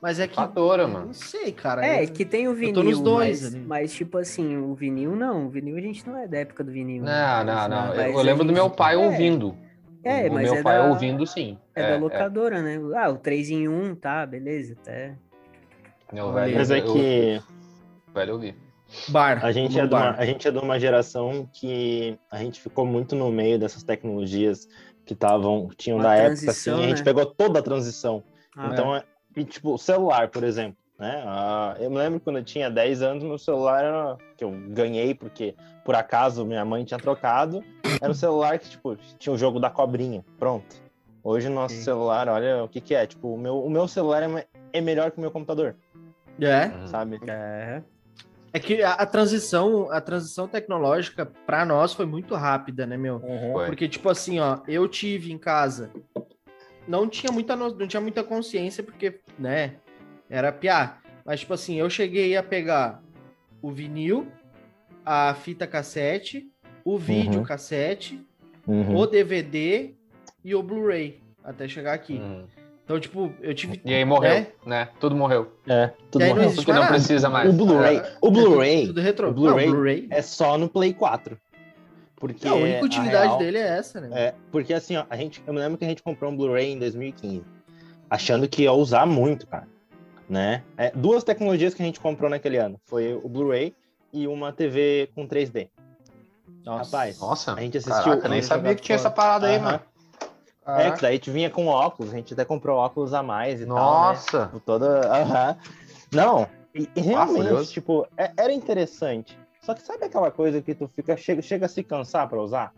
Mas 0.01 0.19
é 0.19 0.27
que. 0.27 0.39
Eu 0.39 0.47
mano. 0.87 1.05
Não 1.07 1.13
sei, 1.13 1.51
cara. 1.51 1.85
É, 1.85 2.03
Eu- 2.03 2.07
que 2.11 2.25
tem 2.25 2.47
o 2.47 2.55
vinil, 2.55 2.73
tô 2.73 2.83
nos 2.83 2.99
dois 2.99 3.41
mas, 3.43 3.53
ali. 3.55 3.63
mas 3.65 3.93
tipo 3.93 4.17
assim, 4.17 4.57
o 4.57 4.73
vinil 4.73 5.15
não, 5.15 5.45
o 5.45 5.49
vinil 5.49 5.77
a 5.77 5.81
gente 5.81 6.07
não 6.07 6.17
é 6.17 6.27
da 6.27 6.39
época 6.39 6.63
do 6.63 6.71
vinil. 6.71 7.03
né? 7.03 7.11
Não, 7.11 7.45
não, 7.45 7.53
Mas, 7.55 7.69
não. 7.69 7.95
Eu, 8.05 8.19
a 8.19 8.21
lembro 8.23 8.43
do 8.43 8.49
gente- 8.49 8.57
meu 8.57 8.69
pai 8.69 8.95
é, 8.95 8.97
ouvindo. 8.97 9.55
É, 10.03 10.27
o 10.27 10.33
mas 10.33 10.43
meu 10.43 10.55
é 10.55 10.63
pai 10.63 10.77
da- 10.79 10.85
ouvindo, 10.85 11.27
sim. 11.27 11.59
É, 11.75 11.91
da 11.91 11.97
locadora, 11.99 12.61
né? 12.63 12.79
Ah, 12.95 13.09
o 13.09 13.17
3 13.17 13.51
em 13.51 13.67
1, 13.67 13.93
tá, 13.95 14.25
beleza, 14.25 14.75
até. 14.81 15.13
Meu 16.11 16.33
velho, 16.33 16.55
Mas 16.57 16.71
é 16.71 16.79
eu- 16.79 16.85
que 16.93 17.41
velho 18.13 18.33
ouvi. 18.33 18.55
Bar. 19.07 19.45
a 19.45 19.51
gente, 19.53 19.79
é 19.79 19.85
de 19.87 19.93
uma, 19.93 19.99
bar. 20.11 20.15
a 20.19 20.25
gente 20.25 20.45
é 20.47 20.51
de 20.51 20.57
uma 20.57 20.77
geração 20.79 21.47
que 21.53 22.17
a 22.29 22.37
gente 22.39 22.59
ficou 22.59 22.85
muito 22.85 23.15
no 23.15 23.31
meio 23.31 23.57
dessas 23.57 23.83
tecnologias 23.83 24.67
que 25.05 25.13
estavam, 25.13 25.69
tinham 25.77 25.97
Uma 25.97 26.03
da 26.05 26.15
época, 26.15 26.33
assim, 26.33 26.45
transição, 26.45 26.79
a 26.79 26.87
gente 26.87 26.97
né? 26.97 27.03
pegou 27.05 27.25
toda 27.25 27.59
a 27.59 27.61
transição. 27.61 28.21
Ah, 28.57 28.69
Então, 28.73 28.93
é, 28.95 29.03
e, 29.35 29.43
tipo, 29.43 29.73
o 29.73 29.77
celular, 29.77 30.29
por 30.29 30.43
exemplo, 30.43 30.77
né? 30.99 31.23
Ah, 31.25 31.75
eu 31.79 31.89
me 31.89 31.97
lembro 31.97 32.19
quando 32.19 32.37
eu 32.37 32.43
tinha 32.43 32.69
10 32.69 33.01
anos, 33.01 33.23
meu 33.23 33.37
celular 33.37 33.83
era 33.83 34.17
que 34.37 34.43
eu 34.43 34.51
ganhei 34.69 35.15
porque 35.15 35.55
por 35.83 35.95
acaso 35.95 36.45
minha 36.45 36.63
mãe 36.63 36.83
tinha 36.85 36.99
trocado, 36.99 37.63
era 37.99 38.11
um 38.11 38.15
celular 38.15 38.59
que 38.59 38.69
tipo 38.69 38.95
tinha 39.17 39.33
o 39.33 39.37
jogo 39.37 39.59
da 39.59 39.69
cobrinha, 39.69 40.23
pronto. 40.37 40.81
Hoje 41.23 41.47
o 41.47 41.51
nosso 41.51 41.75
Sim. 41.75 41.81
celular, 41.81 42.27
olha 42.29 42.63
o 42.63 42.67
que 42.69 42.79
que 42.81 42.93
é, 42.95 43.05
tipo, 43.07 43.33
o 43.33 43.37
meu, 43.37 43.63
o 43.63 43.69
meu 43.69 43.87
celular 43.87 44.23
é, 44.23 44.47
é 44.73 44.81
melhor 44.81 45.11
que 45.11 45.17
o 45.17 45.21
meu 45.21 45.31
computador, 45.31 45.75
É. 46.39 46.67
Uhum. 46.67 46.87
sabe? 46.87 47.19
É. 47.27 47.81
É 48.53 48.59
que 48.59 48.83
a, 48.83 48.93
a 48.93 49.05
transição, 49.05 49.89
a 49.91 50.01
transição 50.01 50.47
tecnológica 50.47 51.25
pra 51.45 51.63
nós 51.65 51.93
foi 51.93 52.05
muito 52.05 52.35
rápida, 52.35 52.85
né, 52.85 52.97
meu? 52.97 53.21
Foi. 53.53 53.65
Porque 53.67 53.87
tipo 53.87 54.09
assim, 54.09 54.39
ó, 54.39 54.59
eu 54.67 54.87
tive 54.87 55.31
em 55.31 55.37
casa, 55.37 55.89
não 56.87 57.07
tinha 57.07 57.31
muita 57.31 57.55
no- 57.55 57.75
não 57.75 57.87
tinha 57.87 58.01
muita 58.01 58.23
consciência 58.23 58.83
porque, 58.83 59.19
né, 59.37 59.75
era 60.29 60.51
piá. 60.51 60.97
Mas 61.25 61.39
tipo 61.41 61.53
assim, 61.53 61.75
eu 61.79 61.89
cheguei 61.89 62.35
a 62.35 62.43
pegar 62.43 63.01
o 63.61 63.69
vinil, 63.71 64.27
a 65.05 65.33
fita 65.33 65.67
cassete, 65.67 66.47
o 66.83 66.97
vídeo 66.97 67.39
Uhum. 67.39 67.43
cassete, 67.45 68.19
Uhum. 68.67 68.95
o 68.95 69.05
DVD 69.05 69.93
e 70.43 70.55
o 70.55 70.63
Blu-ray 70.63 71.19
até 71.43 71.67
chegar 71.67 71.93
aqui. 71.93 72.15
Uhum. 72.15 72.45
Então, 72.83 72.99
tipo, 72.99 73.31
eu 73.41 73.53
tive 73.53 73.79
E 73.85 73.93
aí 73.93 74.03
morreu, 74.03 74.31
né? 74.31 74.47
né? 74.65 74.89
Tudo 74.99 75.15
morreu. 75.15 75.53
É, 75.67 75.91
tudo 76.09 76.21
não 76.23 76.27
morreu. 76.29 76.43
existe 76.45 76.65
Porque 76.65 76.79
não 76.79 76.87
precisa 76.87 77.29
mais. 77.29 77.49
O 77.49 77.53
Blu-ray, 77.53 77.97
É, 77.97 78.17
o 78.19 78.31
Blu-ray 78.31 78.87
tudo 78.87 78.99
retrô. 79.01 79.29
o 79.29 79.33
Blu-ray 79.33 79.65
Não, 79.67 79.73
Blu-ray. 79.73 80.07
é 80.09 80.21
só 80.21 80.57
no 80.57 80.67
Play 80.67 80.93
4. 80.93 81.37
Porque 82.21 82.47
a 82.47 82.53
única 82.53 82.85
utilidade 82.85 83.25
real- 83.25 83.37
dele 83.39 83.57
é 83.57 83.67
essa, 83.79 83.99
né? 83.99 84.09
É, 84.13 84.33
porque 84.51 84.73
assim, 84.73 84.95
ó, 84.95 85.05
a 85.09 85.17
gente, 85.17 85.41
eu 85.47 85.53
me 85.53 85.59
lembro 85.59 85.77
que 85.77 85.83
a 85.83 85.87
gente 85.87 86.03
comprou 86.03 86.31
um 86.31 86.37
Blu-ray 86.37 86.71
em 86.71 86.77
2015, 86.79 87.43
achando 88.09 88.47
que 88.47 88.61
ia 88.63 88.71
usar 88.71 89.05
muito, 89.07 89.47
cara, 89.47 89.67
né? 90.29 90.63
É, 90.77 90.91
duas 90.91 91.23
tecnologias 91.23 91.73
que 91.73 91.81
a 91.81 91.85
gente 91.85 91.99
comprou 91.99 92.29
naquele 92.29 92.57
ano, 92.57 92.79
foi 92.85 93.13
o 93.13 93.27
Blu-ray 93.27 93.75
e 94.13 94.27
uma 94.27 94.53
TV 94.53 95.09
com 95.15 95.27
3D. 95.27 95.69
Rapaz, 96.65 97.19
Nossa, 97.19 97.53
A 97.53 97.59
gente 97.61 97.77
assistiu- 97.79 98.03
caraca, 98.03 98.29
nem 98.29 98.41
sabia 98.43 98.75
que 98.75 98.81
tinha 98.83 98.95
essa 98.95 99.09
parada 99.09 99.47
aí, 99.47 99.57
mano. 99.59 99.81
É, 100.67 100.91
que 100.91 101.01
daí 101.01 101.17
te 101.17 101.31
vinha 101.31 101.49
com 101.49 101.65
óculos, 101.65 102.13
a 102.13 102.17
gente 102.17 102.33
até 102.33 102.45
comprou 102.45 102.77
óculos 102.77 103.15
a 103.15 103.23
mais 103.23 103.59
e 103.61 103.65
tal, 103.65 103.75
né? 103.75 104.07
Nossa. 104.07 104.45
Tipo, 104.45 104.59
Toda, 104.59 105.11
aham. 105.11 105.57
Não, 106.13 106.47
e, 106.75 106.87
e 106.95 107.01
realmente, 107.01 107.71
tipo, 107.71 108.07
é- 108.15 108.31
era 108.37 108.53
interessante. 108.53 109.35
Só 109.63 109.73
que 109.75 109.81
sabe 109.83 110.05
aquela 110.05 110.31
coisa 110.31 110.61
que 110.61 110.73
tu 110.73 110.87
fica, 110.87 111.15
chega, 111.15 111.41
chega 111.41 111.65
a 111.65 111.69
se 111.69 111.83
cansar 111.83 112.27
pra 112.27 112.41
usar? 112.41 112.73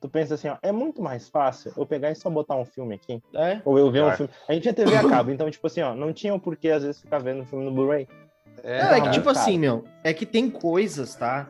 Tu 0.00 0.08
pensa 0.08 0.34
assim, 0.34 0.48
ó, 0.48 0.56
é 0.62 0.70
muito 0.70 1.02
mais 1.02 1.28
fácil 1.28 1.72
eu 1.76 1.84
pegar 1.86 2.10
e 2.10 2.14
só 2.14 2.28
botar 2.30 2.54
um 2.56 2.64
filme 2.64 2.94
aqui. 2.94 3.20
É. 3.34 3.60
Ou 3.64 3.78
eu 3.78 3.90
ver 3.90 4.00
um 4.00 4.04
Claro. 4.04 4.16
filme. 4.18 4.32
A 4.48 4.52
gente 4.52 4.62
tinha 4.62 4.74
TV 4.74 4.94
a 4.94 5.08
cabo, 5.08 5.30
então, 5.30 5.50
tipo 5.50 5.66
assim, 5.66 5.80
ó, 5.80 5.94
não 5.94 6.12
tinha 6.12 6.34
o 6.34 6.38
porquê, 6.38 6.70
às 6.70 6.82
vezes, 6.84 7.00
ficar 7.00 7.18
vendo 7.18 7.40
um 7.40 7.46
filme 7.46 7.64
no 7.64 7.72
Blu-ray. 7.72 8.06
É, 8.62 8.82
Não, 8.84 8.90
é 8.92 9.00
que 9.00 9.10
tipo 9.10 9.26
cara. 9.26 9.38
assim, 9.40 9.58
meu, 9.58 9.84
é 10.04 10.12
que 10.12 10.26
tem 10.26 10.50
coisas, 10.50 11.14
tá? 11.14 11.48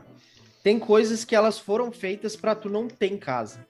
tem 0.62 0.78
coisas 0.78 1.24
que 1.24 1.34
elas 1.34 1.58
foram 1.58 1.90
feitas 1.90 2.36
pra 2.36 2.54
tu 2.54 2.68
não 2.68 2.88
ter 2.88 3.06
em 3.10 3.16
casa. 3.16 3.64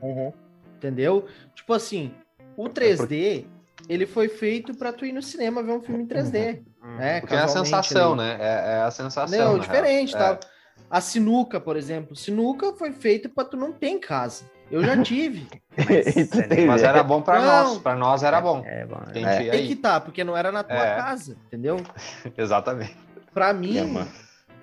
Uhum. 0.00 0.32
Entendeu? 0.76 1.26
Tipo 1.54 1.72
assim, 1.72 2.12
o 2.56 2.68
3D, 2.68 3.46
ele 3.88 4.06
foi 4.06 4.28
feito 4.28 4.74
pra 4.76 4.92
tu 4.92 5.04
ir 5.06 5.12
no 5.12 5.22
cinema 5.22 5.62
ver 5.62 5.72
um 5.72 5.80
filme 5.82 6.02
em 6.02 6.06
3D. 6.06 6.62
Né? 6.98 7.20
Porque 7.20 7.34
é 7.34 7.38
a 7.38 7.48
sensação, 7.48 8.12
ali. 8.12 8.22
né? 8.22 8.36
É, 8.40 8.72
é 8.78 8.82
a 8.82 8.90
sensação. 8.90 9.38
Não, 9.52 9.58
diferente, 9.58 10.14
real. 10.16 10.36
tá? 10.36 10.48
A 10.90 11.00
sinuca, 11.00 11.60
por 11.60 11.76
exemplo. 11.76 12.14
Sinuca 12.14 12.72
foi 12.74 12.92
feita 12.92 13.28
pra 13.28 13.44
tu 13.44 13.56
não 13.56 13.72
ter 13.72 13.88
em 13.88 13.98
casa. 13.98 14.44
Eu 14.70 14.82
já 14.84 15.00
tive. 15.02 15.46
É, 15.76 15.82
É, 16.62 16.66
mas 16.66 16.80
ideia? 16.80 16.88
era 16.88 17.02
bom 17.02 17.22
pra 17.22 17.40
Não. 17.40 17.46
nós. 17.74 17.78
Pra 17.78 17.94
nós 17.96 18.22
era 18.22 18.40
bom. 18.40 18.62
É 18.64 18.84
bom. 18.86 19.00
Quem 19.12 19.24
É. 19.24 19.50
Tem 19.50 19.66
que 19.68 19.76
tá, 19.76 20.00
porque 20.00 20.22
não 20.24 20.36
era 20.36 20.50
na 20.52 20.62
tua 20.64 20.76
É. 20.76 20.96
casa, 20.96 21.36
entendeu? 21.46 21.76
Exatamente. 22.36 22.96
Pra 23.32 23.50
É, 23.50 23.52
mim, 23.52 24.06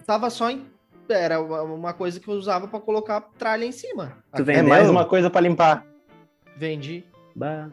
tava 0.05 0.29
só 0.29 0.49
em. 0.49 0.65
Era 1.09 1.41
uma 1.41 1.93
coisa 1.93 2.19
que 2.19 2.27
eu 2.27 2.33
usava 2.33 2.67
pra 2.67 2.79
colocar 2.79 3.21
tralha 3.37 3.65
em 3.65 3.71
cima. 3.73 4.17
Tu 4.35 4.49
É 4.49 4.61
mais 4.61 4.89
uma 4.89 5.05
coisa 5.05 5.29
pra 5.29 5.41
limpar. 5.41 5.85
Vendi. 6.57 7.03
Bah. 7.35 7.69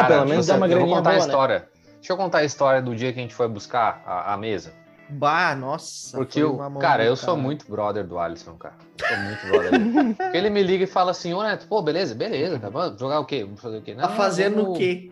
Ah, 0.00 0.04
pelo 0.04 0.24
menos 0.26 0.46
deixa 0.46 0.52
dá 0.52 0.56
uma 0.56 0.66
vou 0.68 0.76
graninha 0.76 0.96
contar 0.96 1.10
a 1.10 1.12
boa, 1.14 1.24
né? 1.26 1.30
história. 1.32 1.68
Deixa 1.94 2.12
eu 2.12 2.16
contar 2.16 2.38
a 2.38 2.44
história 2.44 2.82
do 2.82 2.94
dia 2.96 3.12
que 3.12 3.18
a 3.18 3.22
gente 3.22 3.34
foi 3.34 3.48
buscar 3.48 4.02
a, 4.06 4.32
a 4.34 4.36
mesa. 4.36 4.72
Bah, 5.08 5.54
nossa. 5.54 6.16
Porque, 6.16 6.40
foi 6.40 6.42
eu, 6.42 6.54
uma 6.54 6.70
mão 6.70 6.80
cara, 6.80 7.04
eu 7.04 7.14
sou 7.14 7.34
cara. 7.34 7.38
muito 7.42 7.70
brother 7.70 8.04
do 8.06 8.18
Alisson, 8.18 8.56
cara. 8.56 8.74
Eu 8.98 9.06
Sou 9.06 9.16
muito 9.18 9.46
brother. 9.46 9.72
ele 10.32 10.48
me 10.50 10.62
liga 10.62 10.84
e 10.84 10.86
fala 10.86 11.10
assim, 11.10 11.34
ô 11.34 11.42
Neto, 11.42 11.66
pô, 11.68 11.82
beleza, 11.82 12.14
beleza, 12.14 12.58
cara, 12.58 12.72
vamos 12.72 12.98
jogar 12.98 13.20
o 13.20 13.24
quê? 13.26 13.44
Vamos 13.44 13.60
fazer 13.60 13.78
o 13.78 13.82
quê? 13.82 13.94
Tá 13.94 14.08
Não, 14.08 14.16
fazendo 14.16 14.60
o 14.60 14.64
vamos- 14.64 14.78
quê? 14.78 15.10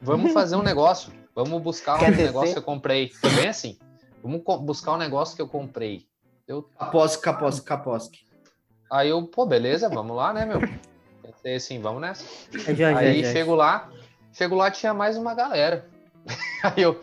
Vamos 0.00 0.32
fazer 0.32 0.56
um 0.56 0.62
negócio. 0.62 1.12
Vamos 1.34 1.60
buscar 1.62 1.96
um 1.96 2.00
Quer 2.00 2.10
descer? 2.10 2.26
negócio 2.26 2.52
que 2.52 2.58
eu 2.58 2.62
comprei. 2.62 3.08
Foi 3.10 3.32
bem 3.32 3.48
assim. 3.48 3.78
Vamos 4.22 4.42
buscar 4.62 4.92
um 4.92 4.96
negócio 4.98 5.34
que 5.34 5.42
eu 5.42 5.48
comprei. 5.48 6.06
Eu, 6.46 6.62
Caposque, 6.78 7.22
caposque, 7.22 7.66
caposque. 7.66 8.18
aí 8.92 9.08
eu, 9.08 9.22
pô, 9.26 9.46
beleza, 9.46 9.88
vamos 9.88 10.14
lá, 10.16 10.32
né, 10.32 10.44
meu? 10.44 10.62
Pensei 11.22 11.56
assim, 11.56 11.80
vamos 11.80 12.00
nessa. 12.02 12.24
Já, 12.52 12.74
já, 12.74 12.96
Aí 12.98 13.24
já. 13.24 13.32
chego 13.32 13.54
lá, 13.54 13.90
chego 14.34 14.54
lá, 14.54 14.70
tinha 14.70 14.92
mais 14.92 15.16
uma 15.16 15.34
galera. 15.34 15.86
Aí 16.62 16.82
eu, 16.82 17.00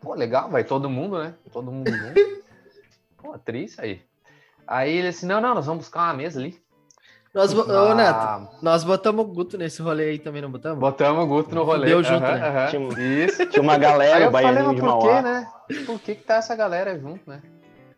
pô, 0.00 0.14
legal, 0.14 0.48
vai 0.50 0.64
todo 0.64 0.88
mundo, 0.88 1.18
né? 1.18 1.34
Todo 1.52 1.70
mundo 1.70 1.90
junto. 1.90 2.14
Pô, 3.18 3.36
triste 3.38 3.80
aí. 3.80 4.00
Aí 4.66 4.94
ele 4.98 5.08
assim, 5.08 5.26
não, 5.26 5.40
não, 5.40 5.54
nós 5.54 5.66
vamos 5.66 5.84
buscar 5.86 6.02
uma 6.02 6.14
mesa 6.14 6.38
ali. 6.38 6.60
Nós, 7.34 7.52
bo- 7.52 7.62
Ô, 7.62 7.92
Neto, 7.94 8.14
Ah, 8.16 8.48
nós 8.62 8.84
botamos 8.84 9.24
o 9.24 9.28
Guto 9.28 9.58
nesse 9.58 9.82
rolê 9.82 10.10
aí 10.10 10.18
também, 10.18 10.40
não 10.40 10.50
botamos? 10.50 10.78
Botamos 10.78 11.24
o 11.24 11.26
Guto 11.26 11.54
no 11.54 11.64
rolê. 11.64 11.86
Deu 11.86 12.02
junto, 12.04 12.20
né? 12.20 12.68
Tinha- 12.68 13.24
Isso. 13.24 13.44
Tinha 13.46 13.62
uma 13.62 13.76
galera, 13.76 14.28
o 14.28 14.30
baianinho 14.30 14.66
mas 14.66 14.74
de 14.76 14.80
por 14.80 14.86
Mauá. 14.88 15.16
que, 15.16 15.22
né? 15.22 15.52
Por 15.86 16.00
que 16.00 16.14
que 16.14 16.22
tá 16.22 16.36
essa 16.36 16.54
galera 16.54 16.98
junto, 16.98 17.28
né? 17.28 17.42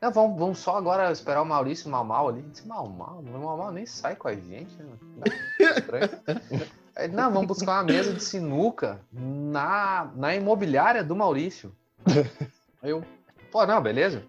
Não, 0.00 0.10
vamos, 0.12 0.38
vamos 0.38 0.58
só 0.58 0.76
agora 0.76 1.10
esperar 1.12 1.42
o 1.42 1.44
Maurício 1.46 1.90
Mal 1.90 2.04
Mal 2.04 2.28
ali. 2.28 2.42
Disse, 2.42 2.66
Mal 2.66 2.88
Mal? 2.88 3.18
O 3.18 3.38
Mal 3.38 3.56
Mal 3.56 3.72
nem 3.72 3.84
sai 3.84 4.16
com 4.16 4.28
a 4.28 4.34
gente, 4.34 4.74
né? 4.76 4.86
Não, 5.16 5.66
estranho. 5.76 6.08
Aí, 6.98 7.06
não, 7.08 7.32
vamos 7.32 7.46
buscar 7.46 7.74
uma 7.76 7.84
mesa 7.84 8.12
de 8.12 8.22
sinuca 8.22 9.00
na, 9.12 10.10
na 10.16 10.34
imobiliária 10.34 11.04
do 11.04 11.14
Maurício. 11.14 11.72
Aí 12.82 12.90
eu, 12.90 13.04
pô, 13.52 13.64
não, 13.64 13.80
beleza. 13.80 14.24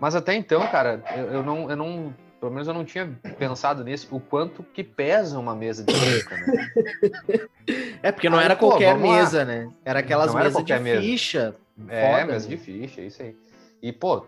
Mas 0.00 0.14
até 0.14 0.34
então, 0.34 0.66
cara, 0.68 1.02
eu, 1.14 1.26
eu 1.26 1.42
não, 1.42 1.70
eu 1.70 1.76
não, 1.76 2.14
pelo 2.40 2.50
menos 2.52 2.66
eu 2.66 2.72
não 2.72 2.86
tinha 2.86 3.06
pensado 3.38 3.84
nisso, 3.84 4.08
o 4.10 4.18
quanto 4.18 4.62
que 4.62 4.82
pesa 4.82 5.38
uma 5.38 5.54
mesa 5.54 5.84
de 5.84 5.92
sinuca, 5.92 6.36
né? 6.38 6.46
É, 8.02 8.10
porque 8.10 8.28
não 8.30 8.38
Aí, 8.38 8.46
era 8.46 8.56
pô, 8.56 8.70
qualquer 8.70 8.94
vamos 8.94 9.08
lá. 9.10 9.18
mesa, 9.18 9.44
né? 9.44 9.70
Era 9.84 10.00
aquelas 10.00 10.32
Não 10.32 10.40
era 10.40 10.48
mesas 10.48 10.64
de 10.64 10.72
qualquer 10.72 10.80
mesa. 10.80 11.02
ficha. 11.02 11.56
É, 11.86 12.10
Foda, 12.10 12.24
mesa 12.32 12.48
né? 12.48 12.56
de 12.56 12.60
ficha, 12.60 13.00
é 13.02 13.04
isso 13.04 13.22
aí. 13.22 13.36
E, 13.82 13.92
pô, 13.92 14.24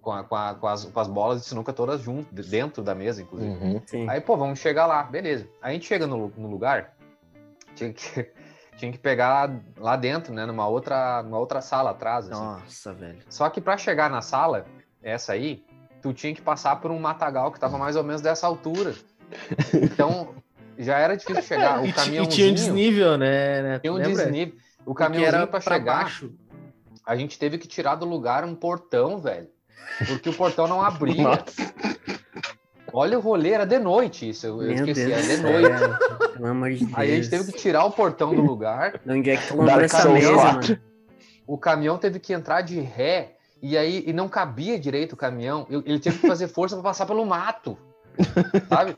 com, 0.00 0.10
a- 0.10 0.24
com, 0.24 0.34
a- 0.34 0.54
com 0.54 0.66
as, 0.66 0.84
com 0.86 0.98
as 1.00 1.06
bolas 1.06 1.40
de 1.42 1.46
sinuca 1.46 1.72
todas 1.72 2.00
juntas, 2.00 2.48
dentro 2.48 2.82
da 2.82 2.94
mesa, 2.94 3.22
inclusive. 3.22 3.52
Uhum. 3.52 4.08
Aí, 4.08 4.20
pô, 4.20 4.36
vamos 4.36 4.58
chegar 4.58 4.86
lá, 4.86 5.02
beleza. 5.02 5.46
Aí 5.62 5.70
a 5.70 5.72
gente 5.74 5.86
chega 5.86 6.06
no, 6.06 6.32
no 6.36 6.48
lugar, 6.48 6.94
tinha 7.80 7.92
que, 7.92 8.30
tinha 8.76 8.92
que 8.92 8.98
pegar 8.98 9.50
lá, 9.76 9.96
dentro, 9.96 10.32
né, 10.32 10.44
numa 10.44 10.66
outra, 10.68 11.22
numa 11.22 11.38
outra 11.38 11.60
sala 11.60 11.90
atrás, 11.90 12.30
assim. 12.30 12.40
Nossa, 12.40 12.92
velho. 12.92 13.18
Só 13.28 13.48
que 13.48 13.60
pra 13.60 13.76
chegar 13.76 14.10
na 14.10 14.20
sala, 14.20 14.66
essa 15.02 15.32
aí, 15.32 15.64
tu 16.02 16.12
tinha 16.12 16.34
que 16.34 16.42
passar 16.42 16.76
por 16.76 16.90
um 16.90 16.98
matagal 16.98 17.50
que 17.50 17.60
tava 17.60 17.78
mais 17.78 17.96
ou 17.96 18.04
menos 18.04 18.20
dessa 18.20 18.46
altura. 18.46 18.94
Então, 19.72 20.34
já 20.76 20.98
era 20.98 21.16
difícil 21.16 21.44
chegar. 21.44 21.80
O 21.80 21.86
e 21.86 21.92
caminhãozinho... 21.92 22.34
tinha 22.34 22.50
um 22.50 22.54
desnível, 22.54 23.16
né? 23.16 23.62
né? 23.62 23.78
Tinha 23.78 23.92
um 23.92 23.96
Lembra? 23.96 24.24
desnível. 24.24 24.58
O 24.84 24.92
caminhãozinho 24.92 25.46
pra 25.46 25.60
chegar, 25.60 26.02
baixo. 26.02 26.32
a 27.06 27.14
gente 27.14 27.38
teve 27.38 27.56
que 27.56 27.68
tirar 27.68 27.94
do 27.94 28.04
lugar 28.04 28.44
um 28.44 28.56
portão, 28.56 29.20
velho. 29.20 29.48
Porque 30.08 30.28
o 30.28 30.32
portão 30.32 30.66
não 30.66 30.82
abria. 30.82 31.22
Nossa. 31.22 31.72
Olha 32.92 33.16
o 33.18 33.20
rolê, 33.20 33.50
era 33.50 33.64
de 33.64 33.78
noite 33.78 34.28
isso. 34.28 34.46
Eu, 34.46 34.56
Meu 34.56 34.72
esqueci, 34.72 35.06
Deus 35.06 35.28
era 35.28 35.36
de 35.36 35.42
noite. 35.42 36.29
Pelo 36.40 36.52
amor 36.52 36.72
de 36.72 36.84
Deus. 36.86 36.98
Aí 36.98 37.12
a 37.12 37.16
gente 37.16 37.28
teve 37.28 37.52
que 37.52 37.58
tirar 37.58 37.84
o 37.84 37.90
portão 37.90 38.34
do 38.34 38.40
lugar. 38.40 38.98
De 39.04 39.12
onde 39.12 39.30
é 39.30 39.36
que 39.36 39.46
tu 39.46 39.56
comprou 39.56 39.80
essa 39.80 40.08
mesa, 40.08 40.32
4. 40.32 40.68
mano? 40.70 40.82
O 41.46 41.58
caminhão 41.58 41.98
teve 41.98 42.18
que 42.18 42.32
entrar 42.32 42.62
de 42.62 42.80
ré. 42.80 43.36
E 43.62 43.76
aí 43.76 44.04
e 44.06 44.12
não 44.12 44.26
cabia 44.26 44.78
direito 44.78 45.12
o 45.12 45.16
caminhão. 45.16 45.66
Ele 45.68 46.00
teve 46.00 46.18
que 46.18 46.26
fazer 46.26 46.48
força 46.48 46.76
para 46.76 46.82
passar 46.82 47.04
pelo 47.04 47.26
mato. 47.26 47.76
Sabe? 48.68 48.96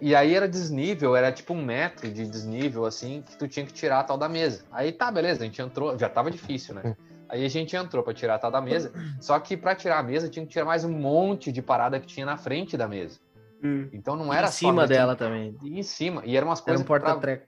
E 0.00 0.14
aí 0.14 0.34
era 0.34 0.48
desnível, 0.48 1.14
era 1.14 1.30
tipo 1.30 1.52
um 1.52 1.62
metro 1.62 2.10
de 2.10 2.26
desnível, 2.26 2.86
assim, 2.86 3.22
que 3.22 3.36
tu 3.36 3.46
tinha 3.46 3.66
que 3.66 3.72
tirar 3.72 4.00
a 4.00 4.04
tal 4.04 4.16
da 4.16 4.28
mesa. 4.28 4.64
Aí 4.72 4.92
tá, 4.92 5.10
beleza, 5.10 5.42
a 5.42 5.44
gente 5.44 5.60
entrou, 5.60 5.98
já 5.98 6.08
tava 6.08 6.30
difícil, 6.30 6.74
né? 6.74 6.96
Aí 7.28 7.44
a 7.44 7.48
gente 7.48 7.76
entrou 7.76 8.02
para 8.02 8.14
tirar 8.14 8.36
a 8.36 8.38
tal 8.38 8.50
da 8.50 8.60
mesa, 8.60 8.92
só 9.20 9.38
que 9.38 9.56
para 9.56 9.74
tirar 9.74 9.98
a 9.98 10.02
mesa 10.02 10.28
tinha 10.28 10.44
que 10.46 10.52
tirar 10.52 10.64
mais 10.64 10.84
um 10.84 10.92
monte 10.92 11.52
de 11.52 11.60
parada 11.60 12.00
que 12.00 12.06
tinha 12.06 12.24
na 12.24 12.36
frente 12.36 12.76
da 12.76 12.88
mesa. 12.88 13.18
Hum. 13.62 13.88
Então 13.92 14.16
não 14.16 14.32
era 14.32 14.48
em 14.48 14.50
cima 14.50 14.86
dela 14.86 15.14
também. 15.14 15.56
E 15.62 15.78
em 15.78 15.82
cima. 15.82 16.22
E 16.24 16.36
eram 16.36 16.48
umas 16.48 16.58
Era 16.60 16.64
coisas 16.66 16.82
um 16.82 16.86
pra, 16.86 17.00
porta-treco. 17.00 17.46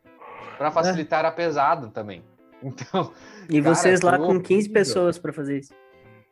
pra 0.59 0.70
facilitar, 0.70 1.20
era 1.20 1.31
pesado 1.33 1.88
também. 1.90 2.22
Então, 2.64 3.11
E 3.51 3.61
Cara, 3.61 3.75
vocês 3.75 4.01
lá 4.03 4.16
com 4.18 4.40
15 4.40 4.53
horrível. 4.53 4.72
pessoas 4.72 5.18
pra 5.18 5.33
fazer 5.33 5.59
isso. 5.59 5.72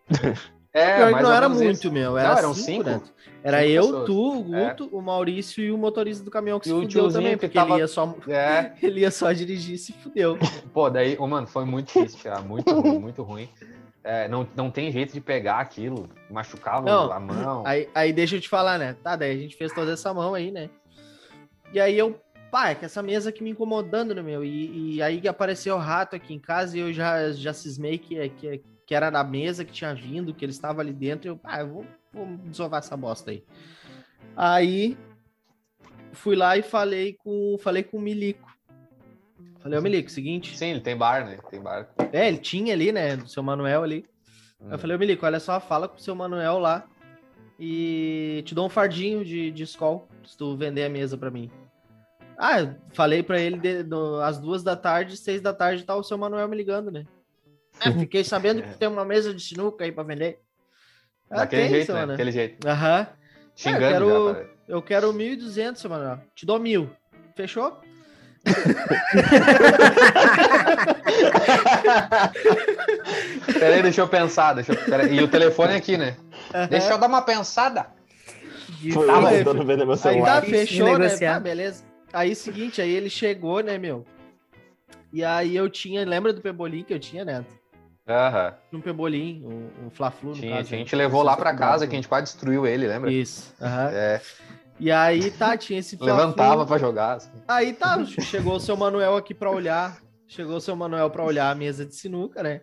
é, 0.73 1.11
não 1.11 1.29
ou 1.29 1.33
era 1.35 1.49
muito, 1.49 1.71
isso. 1.73 1.93
meu. 1.93 2.13
Não, 2.13 2.19
Era 2.19 2.39
eram 2.39 2.55
cinco, 2.55 2.85
cinco? 2.85 2.85
né? 2.85 3.01
Era 3.43 3.59
Cinco 3.63 3.71
eu, 3.73 3.83
pessoas. 3.85 4.07
tu, 4.07 4.39
o 4.39 4.43
Guto, 4.45 4.89
o 4.97 5.03
Maurício 5.03 5.65
e 5.65 5.73
o 5.73 5.79
motorista 5.79 6.23
do 6.23 6.31
caminhão 6.31 6.61
que 6.61 6.69
E 6.69 6.73
se 6.73 6.79
fudeu 6.81 7.09
também, 7.11 7.33
que 7.33 7.39
porque 7.49 7.59
tava- 7.59 7.73
ele 7.73 7.81
ia 7.81 7.89
só. 7.89 8.15
É, 8.29 8.73
Ele 8.81 9.01
ia 9.01 9.11
só 9.11 9.33
dirigir 9.33 9.75
e 9.75 9.79
se 9.79 9.93
fudeu. 9.93 10.39
pô, 10.73 10.89
daí, 10.89 11.17
ô, 11.19 11.27
mano, 11.27 11.49
foi 11.49 11.65
muito 11.65 11.87
difícil, 11.93 12.21
cara, 12.23 12.41
muito 12.43 12.71
ruim, 12.81 12.99
muito 13.01 13.23
ruim. 13.25 13.49
É, 14.03 14.27
não, 14.29 14.49
não 14.57 14.71
tem 14.71 14.91
jeito 14.91 15.13
de 15.13 15.21
pegar 15.21 15.59
aquilo, 15.59 16.09
machucava 16.31 16.87
Não, 16.87 17.13
a 17.13 17.21
mão. 17.21 17.67
Aí, 17.67 17.89
aí 17.95 18.13
deixa 18.13 18.37
eu 18.37 18.41
te 18.41 18.49
falar, 18.49 18.79
né? 18.79 18.95
Tá, 19.03 19.15
daí 19.15 19.33
a 19.33 19.37
gente 19.37 19.57
fez 19.57 19.73
toda 19.73 19.93
essa 19.93 20.13
mão 20.15 20.35
aí, 20.35 20.51
né? 20.51 20.71
E 21.73 21.79
aí 21.79 21.99
eu, 21.99 22.19
pá, 22.51 22.71
é 22.71 22.75
que 22.75 22.85
essa 22.85 23.03
mesa 23.03 23.29
aqui 23.29 23.43
me 23.43 23.51
incomodando, 23.51 24.15
né, 24.15 24.23
meu? 24.23 24.43
E, 24.43 24.97
e 24.97 25.03
aí 25.03 25.27
apareceu 25.29 25.77
o 25.77 25.79
rato 25.79 26.17
aqui 26.17 26.33
em 26.33 26.39
casa 26.39 26.77
e 26.77 26.81
eu 26.81 26.93
já, 26.93 27.31
já 27.33 27.53
cismei 27.53 27.99
que, 27.99 28.29
que, 28.31 28.63
que 28.87 28.95
era 28.95 29.11
da 29.11 29.23
mesa 29.23 29.65
que 29.65 29.73
tinha 29.73 29.95
vindo, 29.95 30.35
que 30.35 30.45
ele 30.45 30.53
estava 30.53 30.81
ali 30.81 30.93
dentro. 30.93 31.29
E 31.29 31.31
eu, 31.31 31.37
pá, 31.37 31.61
eu 31.61 31.69
vou, 31.69 31.87
vou 32.13 32.27
desovar 32.47 32.79
essa 32.79 32.97
bosta 32.97 33.31
aí. 33.31 33.45
Aí 34.35 34.97
fui 36.13 36.35
lá 36.35 36.57
e 36.57 36.63
falei 36.63 37.13
com, 37.13 37.57
falei 37.61 37.83
com 37.83 37.99
o 37.99 38.01
Milico. 38.01 38.50
Falei, 39.63 39.79
ô 39.79 39.83
Milico, 39.83 40.11
seguinte. 40.11 40.57
Sim, 40.57 40.71
ele 40.71 40.81
tem 40.81 40.97
bar, 40.97 41.25
né? 41.27 41.39
Tem 41.51 41.61
bar. 41.61 41.89
É, 42.13 42.29
ele 42.29 42.39
tinha 42.39 42.73
ali, 42.73 42.91
né? 42.93 43.17
Do 43.17 43.29
seu 43.29 43.43
Manuel 43.43 43.83
ali. 43.83 44.07
Hum. 44.61 44.69
Eu 44.73 44.79
falei, 44.79 44.97
ô 44.97 44.99
Milico, 44.99 45.25
olha 45.27 45.39
só, 45.41 45.61
fala 45.61 45.87
com 45.89 45.97
o 45.97 46.01
seu 46.01 46.15
Manuel 46.15 46.59
lá 46.59 46.87
e 47.59 48.43
te 48.47 48.55
dou 48.55 48.67
um 48.67 48.71
fardinho 48.71 49.25
de, 49.25 49.51
de 49.51 49.63
Skol 49.65 50.09
se 50.25 50.37
tu 50.37 50.57
vender 50.57 50.85
a 50.85 50.89
mesa 50.89 51.17
pra 51.17 51.31
mim. 51.31 51.51
Ah, 52.39 52.75
falei 52.95 53.23
pra 53.23 53.39
ele 53.39 53.59
de- 53.59 53.83
do- 53.83 54.21
às 54.23 54.39
duas 54.39 54.63
da 54.63 54.75
tarde, 54.75 55.15
seis 55.17 55.43
da 55.43 55.53
tarde 55.53 55.85
tá 55.85 55.95
o 55.95 56.03
seu 56.03 56.17
Manuel 56.17 56.49
me 56.49 56.57
ligando, 56.57 56.91
né? 56.91 57.05
É, 57.85 57.91
fiquei 57.93 58.23
sabendo 58.25 58.63
que 58.63 58.77
tem 58.79 58.89
uma 58.89 59.05
mesa 59.05 59.33
de 59.33 59.41
sinuca 59.43 59.85
aí 59.85 59.93
pra 59.93 60.03
vender. 60.03 60.39
Ah, 61.31 61.37
Daquele 61.39 61.63
tem, 61.63 61.71
jeito, 61.71 61.93
né? 61.95 62.07
Daquele 62.07 62.33
jeito. 62.33 62.67
Aham. 62.69 63.07
Xingando 63.57 63.85
É, 63.85 63.91
quero- 63.93 64.35
já. 64.35 64.47
Eu 64.69 64.83
quero 64.83 65.13
1.200, 65.13 65.77
seu 65.77 65.89
Manuel. 65.91 66.21
Te 66.35 66.45
dou 66.45 66.59
mil. 66.59 66.91
Fechou? 67.35 67.81
Peraí, 73.59 73.83
deixa 73.83 74.01
eu 74.01 74.09
pensar. 74.09 74.55
Deixa 74.55 74.73
eu... 74.73 75.13
E 75.13 75.23
o 75.23 75.29
telefone 75.29 75.75
aqui, 75.75 75.97
né? 75.97 76.17
Deixa 76.69 76.91
eu 76.91 76.99
dar 76.99 77.09
uma 77.09 77.23
pensada. 77.23 77.87
Foi 78.93 79.07
tentando 79.31 79.65
vender 79.65 79.85
meu 79.85 79.93
Aí 79.93 79.99
celular. 79.99 80.41
tá, 80.41 80.43
Difícil 80.47 80.67
de 80.67 80.73
fechou, 80.73 80.99
né? 80.99 81.09
Tá, 81.09 81.41
beleza. 81.41 81.85
Aí, 82.13 82.35
seguinte, 82.35 82.81
aí 82.81 82.91
ele 82.91 83.11
chegou, 83.11 83.63
né, 83.63 83.79
meu? 83.79 84.05
E 85.13 85.25
aí 85.25 85.55
eu 85.55 85.69
tinha, 85.69 86.05
lembra 86.05 86.33
do 86.33 86.41
Pebolim 86.41 86.83
que 86.83 86.95
eu 86.95 86.99
tinha, 86.99 87.25
né? 87.25 87.45
Aham. 88.09 88.55
Um 88.73 88.81
Pebolim, 88.81 89.43
um, 89.45 89.87
um 89.87 89.91
Fla-Flu, 89.91 90.31
no 90.31 90.37
Tinha, 90.37 90.57
caso. 90.57 90.69
A 90.69 90.73
né? 90.73 90.79
gente 90.79 90.97
levou 90.97 91.23
lá 91.23 91.37
pra 91.37 91.55
casa, 91.55 91.87
que 91.87 91.95
a 91.95 91.97
gente 91.97 92.09
quase 92.09 92.25
destruiu 92.25 92.67
ele, 92.67 92.87
lembra? 92.87 93.13
Isso, 93.13 93.55
aham. 93.61 93.91
É, 93.93 94.21
E 94.81 94.91
aí, 94.91 95.31
tá, 95.31 95.57
tinha 95.57 95.79
esse 95.79 95.97
Fla-Flu. 95.97 96.17
levantava 96.17 96.67
pra 96.67 96.79
jogar. 96.79 97.17
assim. 97.17 97.31
Aí 97.47 97.73
tá, 97.75 98.03
chegou 98.05 98.55
o 98.57 98.61
seu 98.61 98.77
Manuel 98.77 99.15
aqui 99.17 99.35
pra 99.35 99.51
olhar. 99.51 99.99
Chegou 100.27 100.57
o 100.57 100.61
seu 100.61 100.75
Manuel 100.75 101.11
pra 101.11 101.23
olhar 101.25 101.51
a 101.51 101.55
mesa 101.55 101.85
de 101.85 101.95
sinuca, 101.95 102.43
né? 102.43 102.63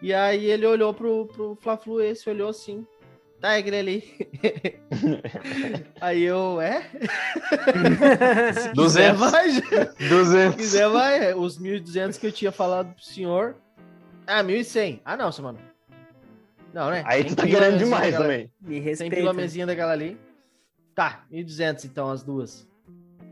E 0.00 0.12
aí 0.14 0.44
ele 0.46 0.66
olhou 0.66 0.92
pro, 0.94 1.26
pro 1.26 1.58
Fla-Flu 1.60 2.00
esse, 2.00 2.28
olhou 2.30 2.48
assim. 2.50 2.86
Tá, 3.40 3.54
é 3.54 3.58
aquele 3.58 3.76
ali. 3.76 4.04
Aí 6.00 6.22
eu, 6.22 6.58
é? 6.60 6.82
Se 8.54 8.70
quiser, 8.72 9.14
200. 9.14 9.18
vai. 9.20 9.50
Se 9.50 10.08
200. 10.08 10.56
quiser, 10.56 10.88
vai. 10.88 11.34
Os 11.34 11.58
1.200 11.60 12.18
que 12.18 12.26
eu 12.26 12.32
tinha 12.32 12.50
falado 12.50 12.94
pro 12.94 13.04
senhor. 13.04 13.56
Ah, 14.26 14.42
1.100. 14.42 15.00
Ah, 15.04 15.16
não, 15.18 15.30
semana. 15.30 15.58
Não, 16.72 16.90
né? 16.90 17.02
Aí 17.06 17.22
100 17.22 17.28
tu 17.30 17.36
tá 17.36 17.46
querendo 17.46 17.78
demais 17.78 18.04
daquela- 18.04 18.24
também. 18.24 18.50
Me 18.60 18.74
100 18.76 18.82
respeita. 18.82 19.16
pila 19.16 19.32
mesinha 19.34 19.66
daquela 19.66 19.92
ali. 19.92 20.18
Tá, 20.96 21.24
1.200 21.30 21.84
então, 21.84 22.10
as 22.10 22.22
duas. 22.24 22.66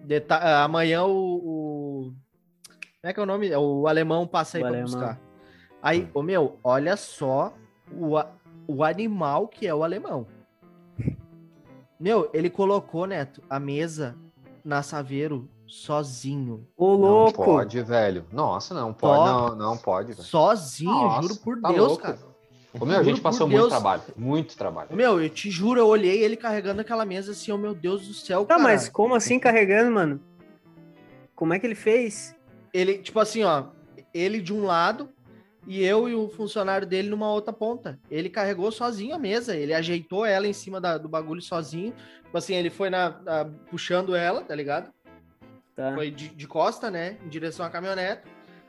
Deta- 0.05 0.37
ah, 0.37 0.64
amanhã 0.64 1.03
o, 1.05 1.11
o- 1.11 2.14
Como 3.00 3.11
é 3.11 3.12
que 3.14 3.18
é 3.18 3.22
o 3.22 3.27
nome? 3.27 3.57
O 3.57 3.88
alemão 3.88 4.27
passa 4.27 4.59
aí 4.59 4.62
O 4.62 4.66
pra 4.66 4.77
alemão. 4.77 4.85
buscar. 4.92 5.20
Aí, 5.83 6.09
ô 6.14 6.22
meu, 6.22 6.59
olha 6.62 6.94
só 6.96 7.53
o, 7.90 8.14
o 8.68 8.85
animal 8.85 9.48
que 9.48 9.66
é 9.66 9.74
o 9.74 9.83
alemão. 9.83 10.27
Meu, 11.98 12.29
ele 12.35 12.50
colocou, 12.50 13.07
Neto, 13.07 13.42
a 13.48 13.59
mesa 13.59 14.14
na 14.64 14.83
Saveiro 14.83 15.48
sozinho. 15.66 16.66
Ô, 16.77 16.92
Não 16.92 16.98
louco. 16.98 17.44
pode, 17.44 17.81
velho. 17.83 18.27
Nossa, 18.31 18.74
não 18.74 18.92
pode. 18.92 19.24
Não, 19.24 19.55
não 19.57 19.77
pode, 19.77 20.12
velho. 20.12 20.22
Sozinho, 20.22 20.90
Nossa, 20.92 21.22
juro 21.22 21.37
por 21.37 21.61
tá 21.61 21.68
Deus, 21.72 21.88
louco. 21.88 22.03
cara. 22.03 22.18
Ô, 22.79 22.85
meu, 22.85 22.99
a 22.99 23.03
gente 23.03 23.21
passou 23.21 23.47
muito 23.47 23.61
Deus. 23.61 23.69
trabalho. 23.71 24.03
Muito 24.17 24.57
trabalho. 24.57 24.89
Meu, 24.97 25.23
eu 25.23 25.31
te 25.31 25.51
juro, 25.51 25.79
eu 25.79 25.87
olhei 25.87 26.23
ele 26.23 26.37
carregando 26.37 26.81
aquela 26.81 27.05
mesa 27.05 27.33
assim, 27.33 27.53
oh 27.53 27.59
meu 27.59 27.75
Deus 27.75 28.07
do 28.09 28.15
céu, 28.15 28.45
Tá, 28.45 28.59
mas 28.59 28.89
como 28.89 29.15
assim 29.15 29.39
carregando, 29.39 29.93
mano? 29.93 30.21
Como 31.35 31.55
é 31.55 31.59
que 31.59 31.67
ele 31.67 31.75
fez? 31.75 32.35
Ele, 32.73 32.99
tipo 32.99 33.21
assim, 33.21 33.45
ó, 33.45 33.67
ele 34.13 34.41
de 34.41 34.53
um 34.53 34.65
lado 34.65 35.09
e 35.67 35.83
eu 35.85 36.09
e 36.09 36.15
o 36.15 36.29
funcionário 36.29 36.87
dele 36.87 37.09
numa 37.09 37.31
outra 37.31 37.53
ponta. 37.53 37.99
Ele 38.11 38.29
carregou 38.29 38.71
sozinho 38.73 39.15
a 39.15 39.19
mesa, 39.19 39.57
ele 39.57 39.73
ajeitou 39.73 40.27
ela 40.27 40.47
em 40.47 40.53
cima 40.53 40.81
da- 40.81 40.99
do 40.99 41.09
bagulho 41.09 41.41
sozinho. 41.41 41.95
Tipo 42.25 42.37
assim, 42.37 42.55
ele 42.55 42.71
foi 42.71 42.91
na, 42.91 43.11
na- 43.23 43.45
puxando 43.71 44.15
ela, 44.17 44.43
tá 44.43 44.55
ligado? 44.55 44.93
Tá. 45.77 45.95
Foi 45.95 46.11
de, 46.11 46.29
de 46.29 46.47
costa, 46.47 46.91
né, 46.91 47.17
em 47.25 47.29
direção 47.29 47.65
à 47.65 47.71
caminhonete. 47.71 48.23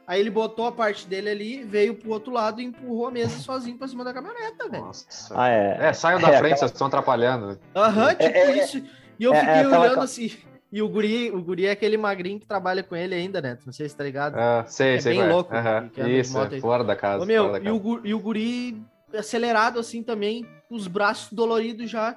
Aí 0.07 0.19
ele 0.19 0.29
botou 0.29 0.67
a 0.67 0.71
parte 0.71 1.07
dele 1.07 1.29
ali, 1.29 1.63
veio 1.63 1.95
pro 1.95 2.11
outro 2.11 2.31
lado 2.31 2.61
e 2.61 2.65
empurrou 2.65 3.07
a 3.07 3.11
mesa 3.11 3.39
sozinho 3.39 3.77
pra 3.77 3.87
cima 3.87 4.03
da 4.03 4.13
caminhoneta, 4.13 4.69
velho. 4.69 4.85
Nossa. 4.85 5.33
Ah, 5.35 5.49
é. 5.49 5.77
É, 5.87 5.93
saiam 5.93 6.19
da 6.19 6.29
É, 6.31 6.37
frente, 6.37 6.59
vocês 6.59 6.71
estão 6.71 6.87
atrapalhando. 6.87 7.59
Aham, 7.75 8.09
tipo 8.13 8.37
É, 8.37 8.51
é, 8.51 8.63
isso. 8.63 8.83
E 9.19 9.23
eu 9.23 9.33
é, 9.33 9.37
é 9.37 9.39
fiquei 9.39 9.55
aquela 9.61 9.79
olhando 9.79 10.01
assim. 10.01 10.31
E 10.71 10.81
o 10.81 10.89
guri, 10.89 11.31
o 11.31 11.41
guri 11.41 11.65
é 11.65 11.71
aquele 11.71 11.97
magrinho 11.97 12.39
que 12.39 12.45
trabalha 12.45 12.83
com 12.83 12.95
ele 12.95 13.15
ainda, 13.15 13.41
né? 13.41 13.57
Não 13.65 13.71
sei 13.73 13.87
se 13.89 13.95
tá 13.95 14.03
ligado. 14.03 14.35
Ah, 14.37 14.63
sei, 14.67 14.95
É 14.95 14.99
sei. 14.99 15.13
bem 15.13 15.21
qual 15.21 15.29
é. 15.29 15.33
louco, 15.33 15.55
Aham. 15.55 15.89
que 15.89 16.01
Isso, 16.01 16.37
é 16.39 16.59
fora 16.59 16.83
da 16.83 16.95
casa. 16.95 17.23
Ô, 17.23 17.25
meu, 17.25 17.45
fora 17.47 17.59
da 17.59 17.65
e 17.69 17.71
o, 17.71 17.79
casa. 17.81 18.01
e 18.07 18.13
o 18.13 18.19
guri 18.19 18.83
acelerado 19.17 19.79
assim 19.79 20.03
também, 20.03 20.45
os 20.69 20.87
braços 20.87 21.31
doloridos 21.33 21.89
já. 21.89 22.15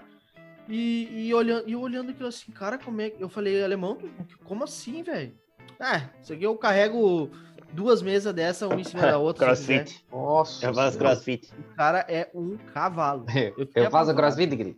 E, 0.68 1.28
e 1.28 1.34
olhando, 1.34 1.64
e 1.66 1.74
olhando 1.74 2.10
aquilo 2.10 2.28
assim, 2.28 2.52
cara, 2.52 2.76
como 2.76 3.00
é 3.00 3.08
que. 3.08 3.22
Eu 3.22 3.28
falei, 3.30 3.62
alemão, 3.64 3.96
como 4.44 4.64
assim, 4.64 5.02
velho? 5.02 5.32
Ah, 5.80 6.02
isso 6.20 6.32
aqui 6.32 6.42
eu 6.42 6.56
carrego 6.56 7.30
duas 7.72 8.02
mesas 8.02 8.32
dessa, 8.34 8.66
uma 8.66 8.80
em 8.80 8.84
cima 8.84 9.02
da 9.06 9.18
outra. 9.18 9.46
Crossfit. 9.46 10.04
Nossa. 10.10 10.66
Eu 10.66 10.74
faço 10.74 10.98
crossfit. 10.98 11.50
O 11.58 11.74
cara 11.76 12.04
é 12.08 12.28
um 12.34 12.56
cavalo. 12.74 13.24
Eu 13.56 13.66
fiquei 13.66 13.86
Eu 13.86 13.90
faço 13.90 14.14
crossfit, 14.14 14.76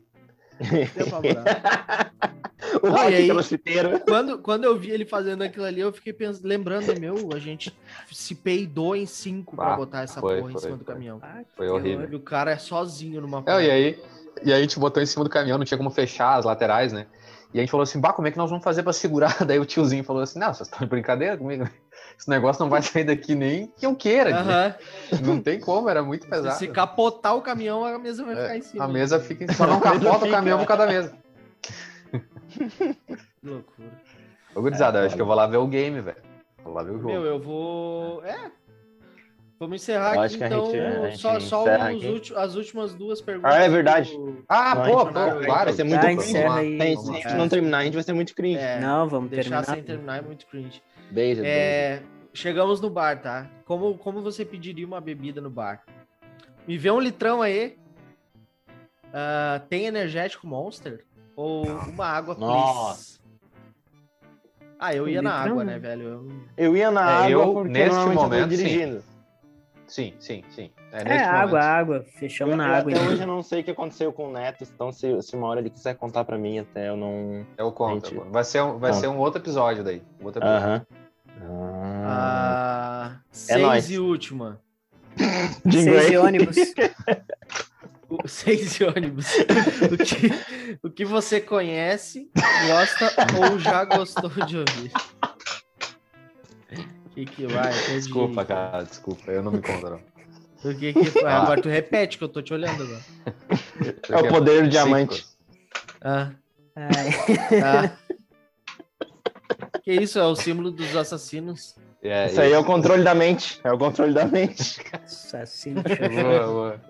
apavorado. 1.01 1.51
o 2.83 2.89
rock 2.91 3.15
aí- 3.15 3.29
crossfiteiro. 3.29 4.01
quando, 4.01 4.39
quando 4.39 4.65
eu 4.65 4.79
vi 4.79 4.91
ele 4.91 5.05
fazendo 5.07 5.43
aquilo 5.43 5.65
ali, 5.65 5.81
eu 5.81 5.93
fiquei 5.93 6.13
pensando, 6.13 6.47
lembrando, 6.47 6.99
meu, 7.01 7.31
a 7.35 7.39
gente 7.39 7.75
se 8.13 8.35
peidou 8.35 8.95
em 8.95 9.07
cinco 9.07 9.57
pra 9.57 9.73
Ah, 9.75 9.77
botar 9.77 10.03
essa 10.03 10.21
foi, 10.21 10.37
porra 10.39 10.51
em 10.51 10.53
foi, 10.53 10.61
cima 10.63 10.77
do 10.77 10.85
foi. 10.85 10.95
caminhão. 10.95 11.19
Ah, 11.23 11.41
Foi 11.57 11.67
horror. 11.69 11.81
horrível. 11.81 12.09
E 12.13 12.15
o 12.17 12.21
cara 12.21 12.51
é 12.51 12.59
sozinho 12.59 13.21
numa 13.21 13.41
Não, 13.41 13.61
e 13.61 13.71
aí, 13.71 13.99
e 14.45 14.53
aí 14.53 14.59
a 14.59 14.61
gente 14.61 14.79
botou 14.79 15.03
em 15.03 15.07
cima 15.07 15.25
do 15.25 15.31
caminhão, 15.31 15.57
não 15.59 15.65
tinha 15.65 15.79
como 15.79 15.91
fechar 15.91 16.37
as 16.39 16.45
laterais, 16.45 16.93
né? 16.93 17.07
E 17.53 17.59
a 17.59 17.63
gente 17.63 17.71
falou 17.71 17.83
assim, 17.83 18.01
bah, 18.01 18.13
como 18.13 18.29
é 18.29 18.31
que 18.31 18.39
nós 18.39 18.49
vamos 18.51 18.63
fazer 18.63 18.83
pra 18.83 18.93
segurar? 18.93 19.37
Daí 19.45 19.59
o 19.59 19.65
tiozinho 19.67 20.05
falou 20.05 20.23
assim, 20.23 20.39
não, 20.39 20.55
vocês 20.55 20.69
estão 20.69 20.79
de 20.81 20.87
brincadeira 20.87 21.37
comigo? 21.37 21.69
Esse 22.19 22.29
negócio 22.31 22.63
não 22.63 22.71
vai 22.71 22.81
sair 22.83 23.05
daqui 23.05 23.35
nem 23.35 23.67
que 23.77 23.85
eu 23.87 23.97
queira. 23.97 24.37
Aham. 24.39 24.75
Não 25.23 25.41
tem 25.43 25.59
como, 25.59 25.89
era 25.89 26.03
muito 26.03 26.27
pesado. 26.31 26.57
se 26.59 26.69
capotar 26.69 27.35
o 27.37 27.41
caminhão, 27.43 27.85
a 27.85 27.99
mesa 27.99 28.25
vai 28.25 28.35
É, 28.35 28.43
ficar 28.43 28.57
em 28.57 28.63
cima. 28.63 28.85
a 28.85 28.89
mesa 28.89 29.19
fica 29.19 29.45
em 29.45 29.49
cima, 29.53 29.67
não 29.69 29.81
capota 29.81 30.27
o 30.27 30.31
caminhão 30.31 30.59
por 30.59 30.67
causa 30.67 30.87
da 30.87 30.93
mesa. 30.93 31.15
Loucura. 33.43 33.89
Ô, 34.55 34.61
gurizada, 34.61 34.99
É, 34.99 35.03
eu 35.03 35.07
acho 35.07 35.17
que 35.17 35.23
eu 35.23 35.27
vou 35.27 35.35
lá 35.35 35.47
ver 35.47 35.57
o 35.59 35.67
game, 35.67 36.01
velho. 36.01 36.17
Vou 36.63 36.75
lá 36.75 36.83
ver 36.83 36.91
o 36.91 36.99
jogo. 36.99 37.09
Meu, 37.09 37.25
eu 37.25 37.41
vou. 37.41 38.23
É. 38.25 38.51
Vamos 39.61 39.83
encerrar 39.83 40.15
Eu 40.15 40.21
aqui, 40.23 40.37
então. 40.43 40.71
gente- 40.73 41.19
só 41.19 41.39
só 41.39 41.65
ulti- 41.93 42.35
as 42.35 42.55
últimas 42.55 42.95
duas 42.95 43.21
perguntas. 43.21 43.53
Ah, 43.55 43.59
é 43.59 43.69
verdade. 43.69 44.11
do- 44.17 44.43
Ah, 44.49 44.75
Não, 44.75 44.85
pô, 44.85 44.99
a 45.01 45.07
pô, 45.07 45.13
claro. 45.13 45.45
vai 45.45 45.73
ser 45.75 45.85
muito 45.85 46.01
cringe. 46.01 46.17
encerra 46.31 46.55
aí. 46.61 46.79
Se 46.79 46.83
a 47.11 47.13
gente- 47.13 47.35
não 47.35 47.47
terminar, 47.47 47.79
a 47.79 47.85
gente 47.85 47.93
vai 47.93 48.03
ser 48.03 48.15
muito 48.15 48.35
cringe. 48.35 48.59
É, 48.59 48.81
Não, 48.81 49.07
vamos 49.07 49.29
deixar 49.31 49.51
terminar. 49.63 49.75
sem 49.75 49.85
terminar 49.85 50.17
é 50.19 50.23
muito 50.23 50.47
cringe. 50.47 50.83
Beijo, 51.11 51.43
beijo. 51.43 51.45
É, 51.45 52.03
chegamos 52.33 52.81
no 52.81 52.89
bar, 52.89 53.21
tá? 53.21 53.51
Como, 53.67 53.99
como 53.99 54.23
você 54.23 54.47
pediria 54.47 54.87
uma 54.87 54.99
bebida 55.01 55.43
no 55.43 55.51
bar? 55.51 55.83
Me 56.67 56.79
vê 56.79 56.91
um 56.91 56.99
litrão 56.99 57.43
aí. 57.43 57.77
Ah, 59.13 59.61
tem 59.69 59.85
energético 59.85 60.47
Monster? 60.47 61.05
Ou 61.37 61.67
uma 61.67 62.07
água, 62.07 62.35
please? 62.35 62.51
Nossa. 62.51 63.21
Ah, 64.79 64.95
eu 64.95 65.07
ia 65.07 65.21
na 65.21 65.35
água, 65.35 65.63
né, 65.65 65.79
velho? 65.79 66.03
Eu- 66.03 66.29
Eu 66.57 66.77
ia 66.79 66.91
na 66.91 67.03
É, 67.03 67.15
água 67.27 67.31
eu, 67.31 67.53
porque 67.53 67.69
neste 67.69 67.91
normalmente 67.95 68.17
eu 68.17 68.23
momento, 68.23 68.57
sim. 68.57 69.03
Sim, 69.91 70.15
sim, 70.21 70.45
sim. 70.51 70.71
É, 70.93 71.17
É, 71.17 71.25
água, 71.25 71.61
água. 71.61 72.05
Fechamos 72.17 72.53
Eu- 72.53 72.57
na 72.57 72.69
eu- 72.69 72.75
água. 72.77 72.93
Até 72.93 73.01
então. 73.01 73.13
hoje 73.13 73.23
eu 73.23 73.27
não 73.27 73.43
sei 73.43 73.61
o 73.61 73.65
que 73.65 73.73
aconteceu 73.73 74.13
com 74.13 74.29
o 74.29 74.33
Neto, 74.33 74.63
então 74.63 74.93
se, 74.93 75.21
se 75.21 75.35
uma 75.35 75.49
hora 75.49 75.59
ele 75.59 75.69
quiser 75.69 75.97
contar 75.97 76.23
pra 76.25 76.39
mim, 76.39 76.61
até 76.61 76.89
eu 76.89 76.97
não... 76.97 77.45
Eu 77.59 77.73
conto. 77.73 78.09
Gente. 78.11 78.23
Vai, 78.31 78.45
ser 78.45 78.63
um, 78.63 78.79
vai 78.79 78.91
Ah. 78.93 78.95
ser 78.95 79.09
um 79.09 79.19
outro 79.19 79.41
episódio 79.41 79.83
daí. 79.83 80.01
Um 80.21 80.27
outro 80.27 80.41
episódio. 80.41 80.65
Aham. 80.65 80.87
Ah. 81.43 83.11
Ah, 83.17 83.21
seis 83.33 83.61
nóis. 83.63 83.91
e 83.91 83.99
última. 83.99 84.61
Seis 85.71 86.07
de 86.09 86.17
ônibus. 86.17 86.57
Seis 88.27 88.81
e 88.81 88.85
ônibus. 88.85 89.27
o, 89.93 89.97
que, 89.99 90.79
o 90.85 90.91
que 90.91 91.05
você 91.05 91.41
conhece, 91.41 92.31
gosta 92.69 93.13
ou 93.39 93.59
já 93.59 93.85
gostou 93.85 94.31
de 94.47 94.59
ouvir? 94.59 94.93
O 97.11 97.15
que 97.15 97.27
que 97.27 97.47
vai? 97.47 97.73
Desculpa, 97.91 98.45
cara, 98.45 98.83
desculpa. 98.85 99.31
Eu 99.31 99.43
não 99.43 99.53
me 99.53 99.61
conto. 99.61 100.01
O 100.63 100.75
que 100.75 100.93
que 100.93 101.09
vai? 101.23 101.33
Ah. 101.33 101.41
Agora 101.41 101.63
tu 101.63 101.71
repete 101.71 102.19
que 102.19 102.25
eu 102.25 102.29
tô 102.29 102.43
te 102.43 102.53
olhando 102.53 102.83
agora. 102.83 103.01
É 104.11 104.17
o 104.19 104.29
poder 104.29 104.65
do 104.65 104.69
diamante. 104.69 105.25
Ah, 106.03 106.33
Ai, 106.77 107.11
tá. 107.59 107.97
que 109.83 109.91
isso? 109.95 110.19
É 110.19 110.25
o 110.27 110.37
símbolo 110.37 110.71
dos 110.71 110.95
assassinos. 110.95 111.77
É, 112.03 112.27
Isso 112.27 112.41
aí 112.43 112.53
é 112.53 112.59
o 112.59 112.65
controle 112.65 113.03
da 113.03 113.15
mente. 113.15 113.59
É 113.65 113.73
o 113.73 113.79
controle 113.79 114.13
da 114.13 114.27
mente. 114.27 114.81
assassino. 114.93 115.83
Boa, 116.23 116.47
boa. 116.47 116.81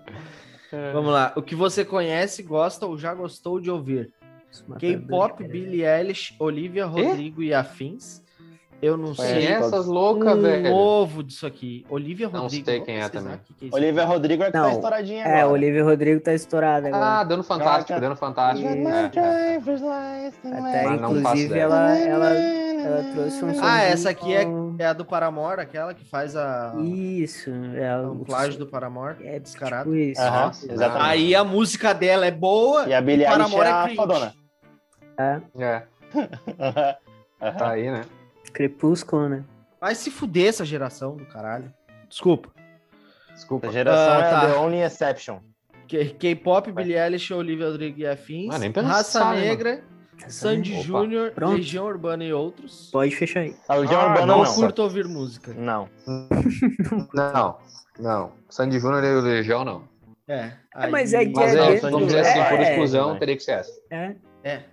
Vamos 0.93 1.13
lá. 1.13 1.33
O 1.35 1.41
que 1.41 1.55
você 1.55 1.83
conhece, 1.85 2.43
gosta 2.43 2.85
ou 2.85 2.97
já 2.97 3.13
gostou 3.13 3.59
de 3.59 3.69
ouvir? 3.69 4.13
K-pop, 4.79 5.45
Billie 5.47 5.85
Eilish, 5.85 6.35
Olivia 6.39 6.85
Rodrigo 6.85 7.41
e 7.41 7.53
afins. 7.53 8.20
Eu 8.81 8.97
não 8.97 9.13
Quem 9.13 9.25
sei. 9.25 9.45
é 9.47 9.51
essas 9.51 9.85
loucas, 9.85 10.35
um 10.37 10.41
velho? 10.41 10.69
novo 10.71 11.21
disso 11.23 11.45
aqui. 11.45 11.85
Olivia 11.89 12.27
Não 12.29 12.41
Rodrigo. 12.41 12.65
sei 12.65 12.73
vamos 12.79 12.85
quem 12.87 12.97
é 12.99 13.09
também. 13.09 13.33
aqui, 13.33 13.53
que 13.53 13.65
é 13.71 13.75
Olivia. 13.75 14.05
Rodrigo 14.05 14.43
é 14.43 14.45
que 14.47 14.51
tá 14.53 14.59
Não. 14.61 14.71
estouradinha 14.71 15.23
É, 15.23 15.27
agora. 15.33 15.47
o 15.47 15.51
Olivia 15.51 15.83
Rodrigo 15.83 16.19
tá 16.21 16.33
estourado 16.33 16.87
agora. 16.87 17.05
Ah, 17.19 17.23
dando 17.23 17.43
fantástico, 17.43 17.87
Caraca. 17.89 18.07
dando 18.07 18.15
fantástico. 18.17 18.67
É, 18.67 18.81
é. 18.81 19.05
Até, 19.05 20.83
Mas 20.83 21.01
não 21.01 21.09
faço 21.09 21.17
inclusive, 21.19 21.59
ela, 21.59 21.95
ela, 21.97 22.29
ela 22.33 23.03
trouxe 23.13 23.45
um 23.45 23.51
Ah, 23.61 23.81
essa 23.83 24.09
aqui 24.09 24.33
é, 24.33 24.45
é 24.79 24.85
a 24.87 24.93
do 24.93 25.05
Paramore, 25.05 25.61
aquela 25.61 25.93
que 25.93 26.03
faz 26.03 26.35
a, 26.35 26.73
Isso, 26.79 27.51
é 27.75 27.87
a 27.89 28.01
o 28.01 28.25
plágio 28.25 28.57
do 28.57 28.65
Paramore. 28.65 29.17
É 29.27 29.39
descarado. 29.39 29.83
tipo 29.91 29.95
isso. 29.95 30.21
Aham, 30.21 30.51
exatamente. 30.69 31.05
Aí 31.09 31.35
a 31.35 31.43
música 31.43 31.93
dela 31.93 32.25
é 32.25 32.31
boa. 32.31 32.87
E 32.87 32.93
a 32.93 33.01
Billie 33.01 33.25
Eilish 33.25 33.37
Paramore 33.37 33.67
é 33.67 33.69
é 33.69 33.73
a 33.73 33.95
fodona. 33.95 34.33
É, 35.17 35.41
É, 35.59 35.83
tá 37.57 37.69
aí, 37.69 37.91
né? 37.91 38.01
Crepúsculo, 38.53 39.29
né? 39.29 39.43
Vai 39.79 39.95
se 39.95 40.11
fuder 40.11 40.47
essa 40.49 40.63
geração 40.65 41.15
do 41.15 41.25
caralho. 41.25 41.73
Desculpa. 42.07 42.49
Desculpa. 43.33 43.67
A 43.67 43.71
geração 43.71 44.13
Ah, 44.13 44.17
é 44.19 44.29
tá. 44.29 44.41
The 44.47 44.57
Only 44.57 44.81
Exception. 44.81 45.39
K-pop, 46.19 46.71
Billie 46.71 46.97
Eilish, 46.97 47.33
Olivia 47.33 47.65
Rodrigo 47.67 47.99
e 47.99 48.07
afins. 48.07 48.53
Ah, 48.53 48.57
nem 48.59 48.71
Raça 48.71 49.25
mano. 49.25 49.39
Negra, 49.41 49.83
Sandy 50.27 50.73
Opa, 50.73 50.83
Júnior. 50.83 51.33
Legião 51.37 51.85
Urbana 51.85 52.23
e 52.23 52.31
outros. 52.31 52.89
Pode 52.91 53.13
fechar 53.15 53.41
aí. 53.41 53.55
A 53.67 53.75
Legião 53.75 53.99
Ah, 53.99 54.07
Urbana 54.07 54.25
Não 54.27 54.43
não. 54.43 54.53
curto 54.55 54.83
ouvir 54.83 55.05
música. 55.07 55.53
Não. 55.53 55.89
Não, 57.13 57.57
não. 57.99 58.31
Sandy 58.49 58.79
Júnior 58.79 59.03
e 59.03 59.15
o 59.15 59.21
Legião, 59.21 59.65
não. 59.65 59.83
É. 60.27 60.53
É, 60.75 60.87
mas 60.87 61.13
é 61.13 61.25
que 61.25 61.31
Mas 61.33 61.53
é 61.55 61.75
é, 61.75 61.75
dizer 61.75 62.19
assim, 62.19 62.39
é, 62.39 62.49
por 62.49 62.59
é, 62.59 62.69
exclusão, 62.69 63.15
é. 63.15 63.19
teria 63.19 63.35
que 63.35 63.43
ser 63.43 63.51
essa. 63.51 63.71
É. 63.89 64.15
É. 64.43 64.63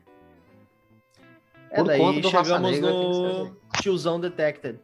É, 1.70 1.76
Por 1.76 1.86
daí 1.86 1.98
conta 1.98 2.20
do 2.20 2.28
chegamos 2.30 2.70
Negra, 2.70 2.90
que 2.90 2.96
no 2.96 3.44
ser 3.44 3.52
tiozão 3.82 4.20
Detected. 4.20 4.78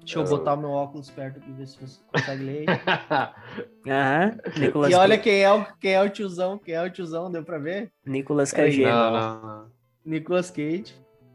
Deixa 0.00 0.18
eu 0.18 0.24
botar 0.24 0.54
o 0.54 0.56
meu 0.56 0.70
óculos 0.70 1.10
perto 1.10 1.38
aqui, 1.38 1.52
ver 1.52 1.66
se 1.68 1.78
você 1.80 2.00
consegue 2.12 2.42
ler. 2.44 2.64
Aham. 3.86 4.36
Nicolas, 4.58 4.90
e 4.90 4.94
olha 4.94 5.16
quem 5.18 5.42
é, 5.44 5.52
o, 5.52 5.64
quem 5.80 5.92
é 5.92 6.02
o 6.02 6.10
tiozão, 6.10 6.58
quem 6.58 6.74
é 6.74 6.82
o 6.82 6.90
tiozão, 6.90 7.30
deu 7.30 7.44
pra 7.44 7.58
ver? 7.58 7.90
Nicolas 8.04 8.52
É, 8.52 8.56
Cage. 8.56 8.82
não, 8.84 9.10
não, 9.12 9.42
não. 9.42 9.64
Nicolas 10.04 10.50
Cage. 10.50 10.94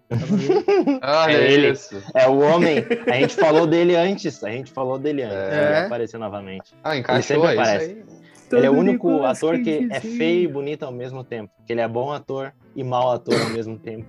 Olha 1.04 1.32
É 1.34 1.52
ele. 1.52 1.70
isso. 1.72 2.02
É 2.14 2.28
o 2.28 2.40
homem. 2.40 2.78
A 3.12 3.16
gente 3.16 3.36
falou 3.36 3.68
dele 3.68 3.96
antes. 3.96 4.44
A 4.44 4.50
gente 4.50 4.72
falou 4.72 4.98
dele 4.98 5.24
antes. 5.24 5.36
É. 5.38 5.66
Ele 5.78 5.86
apareceu 5.86 6.20
novamente. 6.20 6.74
Ah, 6.84 6.92
Ele 6.92 7.00
encaixou 7.02 7.24
sempre 7.24 7.48
é 7.50 7.52
isso 7.54 7.62
aparece. 7.62 7.86
aí. 7.92 8.06
Ele 8.60 8.66
é 8.66 8.70
o 8.70 8.74
único 8.74 9.08
Nicolas 9.10 9.38
ator 9.38 9.60
que 9.62 9.70
é 9.70 9.88
Cagezinho. 9.88 10.18
feio 10.18 10.44
e 10.44 10.48
bonito 10.48 10.84
ao 10.84 10.92
mesmo 10.94 11.24
tempo. 11.24 11.52
Que 11.66 11.74
ele 11.74 11.82
é 11.82 11.88
bom 11.88 12.12
ator 12.14 12.54
e 12.76 12.84
mau 12.84 13.12
ator 13.12 13.34
ao 13.42 13.50
mesmo 13.50 13.78
tempo. 13.78 14.06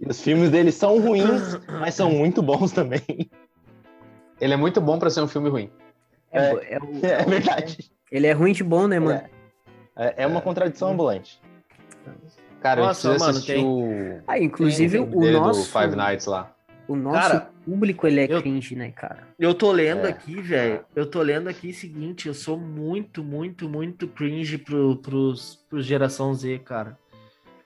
E 0.00 0.08
os 0.08 0.20
filmes 0.20 0.50
dele 0.50 0.70
são 0.72 1.00
ruins, 1.00 1.58
mas 1.80 1.94
são 1.94 2.10
muito 2.10 2.42
bons 2.42 2.72
também. 2.72 3.02
Ele 4.40 4.52
é 4.54 4.56
muito 4.56 4.80
bom 4.80 4.98
pra 4.98 5.10
ser 5.10 5.20
um 5.22 5.28
filme 5.28 5.48
ruim. 5.48 5.70
É, 6.32 6.74
é 6.74 6.78
o- 6.78 7.00
É 7.04 7.24
verdade. 7.24 7.90
Ele 8.10 8.26
é 8.26 8.32
ruim 8.32 8.52
de 8.52 8.62
bom, 8.64 8.86
né, 8.86 8.98
mano? 8.98 9.22
É, 9.96 10.24
é 10.24 10.26
uma 10.26 10.40
contradição 10.40 10.90
ambulante. 10.92 11.40
Cara, 12.60 12.80
Nossa, 12.82 13.08
eu 13.08 13.18
mano, 13.18 13.40
tem- 13.42 13.64
o 13.64 14.20
Ah, 14.26 14.38
inclusive 14.38 14.98
filme 14.98 15.14
o 15.16 15.32
nosso, 15.32 15.70
Five 15.70 15.94
Nights 15.94 16.26
lá. 16.26 16.54
o 16.88 16.96
nosso 16.96 17.20
Cara, 17.28 17.50
público, 17.64 18.06
ele 18.06 18.20
é 18.20 18.26
eu- 18.32 18.40
cringe, 18.40 18.74
né, 18.74 18.90
cara? 18.90 19.28
Eu 19.38 19.54
tô 19.54 19.70
lendo 19.70 20.06
É. 20.06 20.10
aqui, 20.10 20.40
velho. 20.40 20.84
Eu 20.96 21.06
tô 21.06 21.20
lendo 21.22 21.48
aqui 21.48 21.70
o 21.70 21.74
seguinte, 21.74 22.26
eu 22.28 22.34
sou 22.34 22.58
muito, 22.58 23.22
muito, 23.22 23.68
muito 23.68 24.08
cringe 24.08 24.56
pro, 24.58 24.96
pros, 24.96 25.64
pros 25.68 25.84
geração 25.84 26.32
Z, 26.34 26.58
cara. 26.64 26.98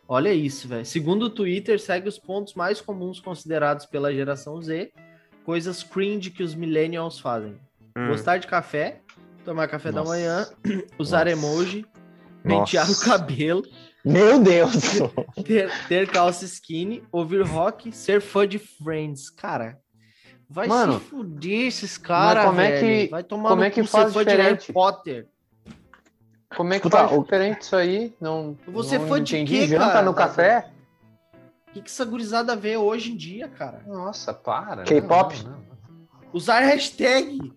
Olha 0.08 0.32
isso, 0.32 0.66
velho. 0.66 0.86
Segundo 0.86 1.24
o 1.24 1.30
Twitter, 1.30 1.78
segue 1.78 2.08
os 2.08 2.18
pontos 2.18 2.54
mais 2.54 2.80
comuns 2.80 3.20
considerados 3.20 3.84
pela 3.84 4.12
geração 4.12 4.60
Z, 4.62 4.90
coisas 5.44 5.82
cringe 5.82 6.30
que 6.30 6.42
os 6.42 6.54
millennials 6.54 7.18
fazem. 7.18 7.58
Hum. 7.96 8.08
Gostar 8.08 8.38
de 8.38 8.46
café, 8.46 9.02
tomar 9.44 9.68
café 9.68 9.90
da 9.92 10.00
Nossa. 10.00 10.10
manhã, 10.12 10.46
usar 10.98 11.26
Nossa. 11.26 11.36
emoji, 11.36 11.84
pentear 12.42 12.86
o 12.86 12.88
Nossa. 12.88 13.04
cabelo, 13.04 13.62
Meu 14.04 14.40
Deus! 14.42 14.72
ter, 15.44 15.70
ter 15.88 16.08
calça 16.08 16.44
skinny, 16.46 17.02
ouvir 17.12 17.42
rock, 17.42 17.92
ser 17.92 18.22
fã 18.22 18.48
de 18.48 18.58
Friends. 18.58 19.28
Cara, 19.28 19.78
vai 20.48 20.66
Mano, 20.68 21.00
se 21.00 21.06
fuder 21.06 21.66
esses 21.66 21.98
caras, 21.98 22.46
como 22.46 22.60
é 22.62 22.70
velho. 22.80 23.04
que- 23.04 23.10
vai 23.10 23.22
tomar 23.24 23.50
como 23.50 23.60
no 23.60 23.66
é 23.66 23.70
que 23.70 23.82
faz 23.84 24.06
ser 24.06 24.12
fã 24.14 24.24
de 24.24 24.30
Harry 24.30 24.42
diferente? 24.56 24.72
Potter. 24.72 25.26
Como 26.56 26.72
é 26.72 26.80
que 26.80 26.86
Escuta, 26.86 27.06
faz 27.08 27.18
o- 27.18 27.22
diferente 27.22 27.62
isso 27.62 27.76
aí? 27.76 28.14
Não, 28.20 28.56
Você 28.68 28.98
não 28.98 29.06
foi 29.06 29.20
de 29.20 29.36
entendi. 29.36 29.58
quê, 29.60 29.66
Janta 29.68 29.86
cara? 29.92 30.02
no 30.02 30.14
café? 30.14 30.70
O 31.68 31.72
que, 31.72 31.82
que 31.82 31.90
essa 31.90 32.04
gurizada 32.04 32.56
vê 32.56 32.76
hoje 32.76 33.12
em 33.12 33.16
dia, 33.16 33.48
cara? 33.48 33.82
Nossa, 33.86 34.32
para. 34.32 34.82
K-pop? 34.84 35.34
Usar 36.32 36.60
hashtag. 36.60 37.52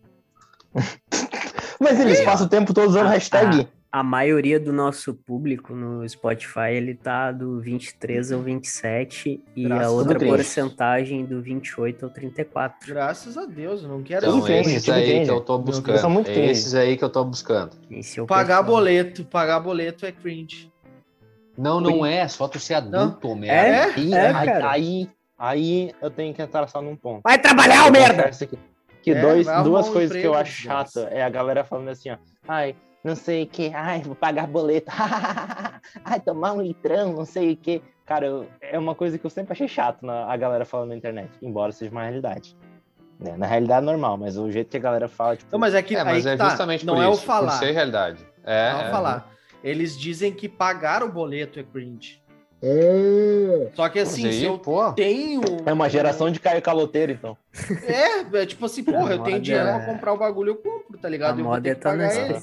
Mas 1.80 2.00
eles 2.00 2.22
passam 2.22 2.46
o 2.46 2.50
tempo 2.50 2.74
todo 2.74 2.88
usando 2.90 3.08
Ah, 3.08 3.12
hashtag. 3.12 3.68
A 3.94 4.02
maioria 4.04 4.58
do 4.58 4.72
nosso 4.72 5.14
público 5.14 5.76
no 5.76 6.08
Spotify, 6.08 6.70
ele 6.72 6.96
tá 6.96 7.30
do 7.30 7.60
23 7.60 8.32
ao 8.32 8.40
27 8.42 9.44
e 9.54 9.64
Graças 9.66 9.86
a 9.86 9.92
outra 9.92 10.18
porcentagem 10.18 11.26
do 11.26 11.42
28 11.42 12.06
ao 12.06 12.10
34. 12.12 12.88
Graças 12.88 13.38
a 13.38 13.46
Deus, 13.46 13.84
eu 13.84 13.90
não 13.90 14.02
quero 14.02 14.26
Então, 14.26 14.36
Tudo 14.40 14.46
cringe, 14.46 14.76
esses 14.76 14.90
aí 14.90 15.26
que 15.26 15.30
eu 15.30 15.42
tô 15.42 15.58
buscando. 15.58 15.98
são 15.98 16.10
muito 16.10 16.30
É 16.30 16.46
esses 16.46 16.74
aí 16.74 16.96
que 16.96 17.04
eu 17.04 17.10
tô 17.10 17.26
buscando. 17.26 17.72
Esse 17.90 18.18
é 18.18 18.24
o 18.24 18.26
pagar 18.26 18.60
pessoal. 18.60 18.64
boleto. 18.78 19.26
Pagar 19.26 19.60
boleto 19.60 20.06
é 20.06 20.12
cringe. 20.14 20.72
Não, 21.58 21.82
não 21.82 22.06
é. 22.06 22.26
Só 22.30 22.48
tu 22.48 22.60
ser 22.62 22.76
adulto, 22.76 23.28
É? 23.32 23.36
merda. 23.36 23.94
Aí, 24.00 24.14
É, 24.14 24.28
aí- 24.32 24.46
cara. 24.46 24.72
aí, 24.72 25.10
aí 25.38 25.92
eu 26.02 26.10
tenho 26.10 26.34
que 26.34 26.42
entrar 26.42 26.66
só 26.68 26.82
num 26.82 26.96
ponto. 26.96 27.22
Vai 27.24 27.38
trabalhar, 27.38 27.84
ô 27.84 27.88
Eu 27.88 27.92
merda! 27.92 28.32
Que, 29.04 29.12
É, 29.12 29.22
dois, 29.22 29.48
duas 29.66 29.90
coisas 29.90 30.12
que 30.16 30.20
eu 30.26 30.32
emprego, 30.32 30.36
acho 30.36 30.62
chato 30.62 30.86
desgraça. 30.94 31.10
é 31.14 31.24
a 31.24 31.30
galera 31.30 31.66
falando 31.66 31.90
assim, 31.90 32.10
ó. 32.12 32.18
Ai, 32.48 32.74
não 33.04 33.16
sei 33.16 33.44
o 33.44 33.48
que, 33.48 33.72
ai, 33.74 34.02
vou 34.02 34.16
pagar 34.16 34.48
boleto. 34.48 34.92
ai, 36.06 36.20
tomar 36.20 36.54
um 36.54 36.62
litrão, 36.62 37.14
não 37.14 37.26
sei 37.26 37.54
o 37.54 37.58
que. 37.58 37.82
Cara, 38.06 38.26
eu- 38.26 38.48
é 38.62 38.78
uma 38.78 38.94
coisa 38.96 39.18
que 39.18 39.26
eu 39.26 39.30
sempre 39.30 39.54
achei 39.54 39.68
chato 39.68 40.06
na, 40.06 40.26
a 40.32 40.36
galera 40.38 40.66
falando 40.66 40.90
na 40.90 40.96
internet, 40.96 41.32
embora 41.42 41.72
seja 41.72 41.92
uma 41.92 42.04
realidade. 42.04 42.56
né? 43.20 43.36
Na 43.38 43.46
realidade 43.46 43.84
é 43.84 43.86
normal, 43.86 44.18
mas 44.18 44.38
o 44.38 44.52
jeito 44.52 44.70
que 44.70 44.78
a 44.78 44.82
galera 44.82 45.08
fala, 45.08 45.36
tipo, 45.38 45.50
Não, 45.52 45.60
mas 45.60 45.74
é 45.76 45.82
que, 45.82 45.96
É, 45.96 46.04
mas 46.04 46.26
é 46.26 46.36
tá. 46.36 46.50
justamente 46.50 46.86
não 46.86 46.96
por 46.96 47.04
é 47.04 47.10
isso. 47.12 47.22
o 47.22 47.26
falar. 47.26 47.52
Por 47.52 47.58
ser 47.60 47.72
realidade. 47.72 48.26
É, 48.44 48.72
Não 48.74 48.80
é 48.82 48.84
é. 48.86 48.88
o 48.88 48.92
falar. 48.92 49.32
Eles 49.64 49.98
dizem 49.98 50.34
que 50.34 50.50
pagar 50.50 51.04
o 51.04 51.12
boleto 51.12 51.60
é 51.60 51.64
cringe. 51.64 52.20
Só 53.74 53.90
que 53.90 54.00
assim, 54.00 54.28
aí, 54.28 54.34
se 54.34 54.46
eu 54.46 54.60
pô, 54.60 54.92
tenho. 54.94 55.42
é 55.66 55.74
uma 55.74 55.90
geração 55.90 56.30
de 56.30 56.40
Caio 56.40 56.62
Caloteiro, 56.62 57.12
então. 57.12 57.36
É, 57.84 58.20
é 58.42 58.46
tipo 58.46 58.66
assim, 58.66 58.84
porra, 58.84 59.14
eu 59.14 59.20
tenho 59.20 59.42
dinheiro 59.42 59.68
é- 59.68 59.72
pra 59.78 59.86
comprar 59.86 60.14
o 60.14 60.18
bagulho, 60.18 60.52
eu 60.52 60.56
compro, 60.56 60.98
tá 60.98 61.08
A 61.08 61.12
ligado? 61.12 61.40
Eu 61.40 61.44
vou 61.44 61.54
moda 61.54 61.64
ter 61.64 61.70
é 61.72 61.76
que 61.76 61.82
tá 61.82 61.90
pagar? 61.90 62.42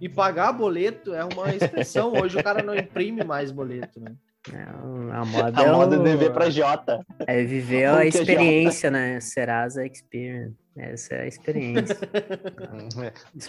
E 0.00 0.08
pagar 0.08 0.52
boleto 0.52 1.14
é 1.14 1.24
uma 1.24 1.54
expressão. 1.54 2.12
Hoje 2.12 2.38
o 2.38 2.42
cara 2.42 2.62
não 2.62 2.74
imprime 2.74 3.24
mais 3.24 3.50
boleto, 3.50 4.00
né? 4.00 4.12
A 4.52 5.24
moda, 5.24 5.60
A 5.60 5.64
é, 5.64 5.72
moda 5.72 5.96
é 5.96 5.98
o- 5.98 6.02
dever 6.02 6.32
pra 6.32 6.50
Jota. 6.50 7.00
é 7.26 7.42
viver 7.44 7.86
a 7.86 8.04
é 8.04 8.08
experiência, 8.08 8.90
né? 8.90 9.18
Serasa 9.20 9.84
Experience. 9.86 10.54
Essa 10.76 11.14
é 11.14 11.20
a 11.22 11.26
experiência. 11.28 11.96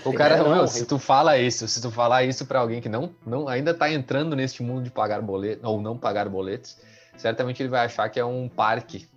o 0.06 0.14
cara, 0.14 0.44
meu, 0.48 0.68
se 0.68 0.86
tu 0.86 1.00
fala 1.00 1.38
isso, 1.38 1.68
se 1.68 1.82
tu 1.82 1.90
falar 1.90 2.24
isso 2.24 2.46
pra 2.46 2.60
alguém 2.60 2.80
que 2.80 2.88
não, 2.88 3.10
não 3.26 3.48
ainda 3.48 3.74
tá 3.74 3.92
entrando 3.92 4.36
neste 4.36 4.62
mundo 4.62 4.84
de 4.84 4.92
pagar 4.92 5.22
boleto 5.22 5.68
ou 5.68 5.82
não 5.82 5.98
pagar 5.98 6.30
boletos, 6.30 6.78
certamente 7.18 7.62
ele 7.64 7.70
vai 7.70 7.86
achar 7.86 8.08
que 8.10 8.20
é 8.20 8.26
um 8.26 8.48
parque, 8.48 9.08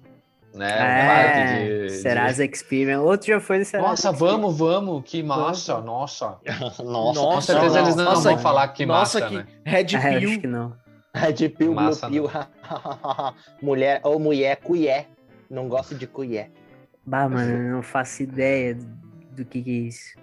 né? 0.54 0.72
Um 0.74 1.06
parque 1.06 1.38
É, 1.38 1.58
de, 1.68 1.86
de- 1.86 1.90
Serasa 2.00 2.44
Experience. 2.46 3.04
Outro 3.04 3.26
já 3.28 3.40
foi 3.40 3.58
no 3.58 3.64
Serasa 3.66 3.88
Nossa, 3.90 4.10
Experience. 4.10 4.40
vamos, 4.40 4.58
vamos, 4.58 5.02
que 5.04 5.22
massa, 5.22 5.78
nossa. 5.82 6.38
Nossa, 6.46 6.82
Nossa, 6.82 7.20
Com 7.20 7.40
certeza 7.42 7.74
não, 7.76 7.84
eles 7.84 7.94
não, 7.96 8.04
nossa, 8.06 8.30
vão 8.30 8.38
falar 8.38 8.68
que 8.68 8.86
Nossa, 8.86 9.20
massa, 9.20 9.28
que 9.28 9.36
né? 9.36 9.46
Red 9.66 9.86
É, 9.92 9.96
acho 9.98 10.18
Pill. 10.18 10.40
que 10.40 10.46
não. 10.46 10.72
Red 11.14 11.48
Pill, 11.50 11.68
Blue 11.68 11.74
Massa, 11.74 12.08
Pill. 12.08 12.26
mulher, 13.62 14.00
ou 14.04 14.18
mulher, 14.18 14.56
cuié. 14.56 15.06
Não 15.50 15.68
gosto 15.68 15.94
de 15.94 16.06
cuié. 16.06 16.50
Bah, 17.06 17.28
mano, 17.28 17.50
eu 17.50 17.72
não 17.72 17.82
faço 17.82 18.22
ideia 18.22 18.74
do, 19.32 19.44
que, 19.44 19.62
que 19.62 19.70
é 19.70 19.74
isso. 19.88 20.18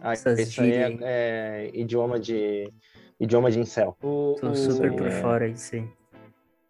Ah, 0.00 0.12
Essas 0.12 0.38
isso 0.38 0.60
aí 0.60 0.72
é, 0.72 0.98
é 1.02 1.70
idioma 1.74 2.18
de 2.20 2.72
idioma 3.18 3.50
de 3.50 3.60
incel. 3.60 3.96
O, 4.02 4.36
Tô 4.40 4.50
o, 4.50 4.56
super 4.56 4.94
por 4.94 5.06
é. 5.06 5.10
fora 5.10 5.50
disso 5.50 5.76
aí. 5.76 5.88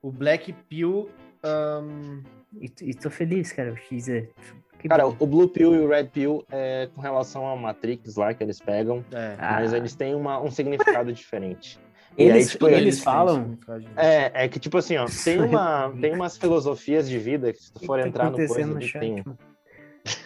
o 0.03 0.11
Black 0.11 0.53
Pill. 0.68 1.11
ahn, 1.42 2.23
E, 2.61 2.71
e 2.83 2.95
tô 2.95 3.11
feliz, 3.11 3.53
cara. 3.53 3.75
Quis 3.75 4.05
dizer. 4.05 4.31
Que 4.79 4.88
Cara, 4.88 5.05
bom. 5.05 5.16
o 5.21 5.27
Blue 5.27 5.49
Pill 5.49 5.75
e 5.75 5.79
o 5.79 5.88
Red 5.88 6.07
Pill 6.07 6.45
é 6.51 6.88
com 6.95 7.01
relação 7.01 7.47
ao 7.47 7.57
Matrix 7.57 8.16
lá 8.16 8.35
que 8.35 8.42
eles 8.42 8.59
pegam, 8.59 9.05
é. 9.12 9.37
Ah, 9.38 9.61
mas 9.61 9.73
eles 9.73 9.95
têm 9.95 10.12
uma, 10.12 10.40
um 10.42 10.51
significado 10.51 11.12
diferente. 11.14 11.79
E 12.16 12.25
eles, 12.25 12.46
aí, 12.46 12.53
tipo, 12.53 12.66
eles, 12.68 12.79
Eles 12.81 12.94
têm 12.96 13.05
falam. 13.05 13.59
de- 13.79 13.87
É, 13.96 14.44
é 14.44 14.48
que 14.48 14.59
tipo 14.61 14.77
assim, 14.79 14.96
ó, 14.98 15.07
tem 15.25 15.38
uma 15.40 15.92
tem 16.01 16.12
umas 16.12 16.37
filosofias 16.37 17.09
de 17.09 17.18
vida 17.18 17.53
que 17.53 17.59
se 17.61 17.72
tu 17.72 17.77
O 17.79 17.81
que 17.81 17.87
for 17.87 18.01
tá 18.01 18.07
entrar 18.07 18.31
no 18.31 18.37
coisa 18.37 18.66
no 18.66 18.81
chat, 18.83 18.98
tem 19.01 19.25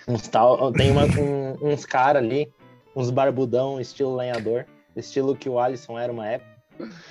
uns 0.09 0.29
tal, 0.29 0.73
tem 0.73 0.91
uma- 0.91 1.07
um- 1.07 1.57
uns 1.63 1.85
cara 1.87 2.19
ali, 2.19 2.51
uns 2.95 3.11
barbudão 3.11 3.81
estilo 3.81 4.17
lenhador, 4.17 4.67
estilo 4.97 5.37
que 5.37 5.49
o 5.49 5.59
Alisson 5.61 5.99
era 5.99 6.13
uma 6.13 6.27
época, 6.27 6.51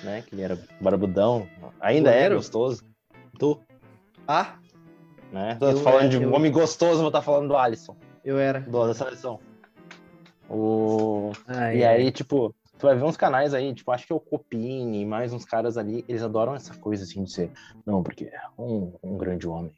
né? 0.02 0.22
Que 0.26 0.34
ele 0.34 0.42
era 0.42 0.58
barbudão, 0.80 1.46
ainda 1.80 2.10
é 2.10 2.14
Goleiro? 2.14 2.36
gostoso. 2.36 2.82
Tu, 3.38 3.58
Ah, 4.28 4.56
né? 5.32 5.56
Tô 5.60 5.70
Eu 5.70 5.76
falando 5.78 6.00
era- 6.00 6.08
de 6.08 6.18
um 6.18 6.22
eu- 6.24 6.32
homem 6.34 6.50
gostoso, 6.50 6.98
vou 6.98 7.08
estar 7.08 7.22
falando 7.22 7.48
do 7.48 7.56
Alisson, 7.56 7.96
eu 8.24 8.38
era. 8.38 8.60
do, 8.60 8.86
da 8.88 8.92
seleção. 8.94 9.38
O... 10.48 11.32
Ai, 11.46 11.78
E 11.78 11.84
ai. 11.84 11.96
aí, 12.02 12.10
tipo, 12.12 12.54
tu 12.78 12.86
vai 12.86 12.96
ver 12.96 13.04
uns 13.04 13.16
canais 13.16 13.54
aí, 13.54 13.74
tipo, 13.74 13.90
acho 13.90 14.06
que 14.06 14.12
é 14.12 14.16
o 14.16 14.20
Copini 14.20 15.02
e 15.02 15.06
mais 15.06 15.32
uns 15.32 15.44
caras 15.44 15.76
ali, 15.78 16.04
eles 16.08 16.22
adoram 16.22 16.54
essa 16.54 16.74
coisa 16.76 17.04
assim 17.04 17.24
de 17.24 17.32
ser, 17.32 17.50
não, 17.84 18.02
porque 18.02 18.30
um, 18.58 18.92
um 19.02 19.16
grande 19.16 19.48
homem, 19.48 19.72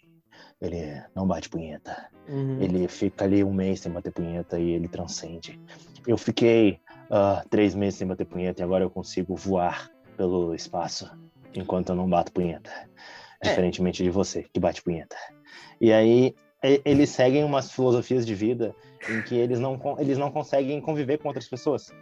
ele 0.61 1.03
não 1.15 1.27
bate 1.27 1.49
punheta. 1.49 2.09
Uhum. 2.29 2.61
Ele 2.61 2.89
fica 2.89 3.25
ali 3.25 3.45
um 3.45 3.53
mês 3.53 3.81
sem 3.81 3.93
bater 3.93 4.13
punheta 4.13 4.59
e 4.59 4.71
ele 4.71 4.89
transcende. 4.89 5.61
Eu 6.07 6.19
fiquei 6.19 6.81
ah, 7.11 7.45
três 7.49 7.75
meses 7.75 7.99
sem 7.99 8.07
bater 8.07 8.27
punheta 8.27 8.61
e 8.61 8.65
agora 8.65 8.85
eu 8.85 8.91
consigo 8.91 9.35
voar 9.37 9.91
pelo 10.17 10.55
espaço 10.55 11.11
enquanto 11.55 11.91
eu 11.91 11.97
não 11.97 12.09
bato 12.09 12.33
punheta. 12.33 12.71
É. 13.41 13.49
Diferentemente 13.49 14.03
de 14.03 14.11
você, 14.11 14.45
que 14.53 14.59
bate 14.59 14.83
punheta. 14.83 15.17
E 15.81 15.93
aí, 15.93 16.35
eles 16.85 17.11
seguem 17.11 17.45
umas 17.45 17.71
filosofias 17.71 18.27
de 18.27 18.35
vida 18.35 18.75
em 19.09 19.23
que 19.23 19.37
eles 19.37 19.61
não, 19.61 19.79
eles 19.99 20.19
não 20.19 20.31
conseguem 20.31 20.81
conviver 20.81 21.19
com 21.19 21.29
outras 21.29 21.49
pessoas. 21.49 21.93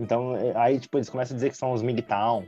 Então, 0.00 0.34
é- 0.36 0.52
aí, 0.56 0.78
tipo, 0.80 0.96
eles 0.98 1.08
começam 1.10 1.34
a 1.34 1.36
dizer 1.36 1.50
que 1.50 1.56
são 1.56 1.72
os 1.72 1.82
MGTOW, 1.82 2.44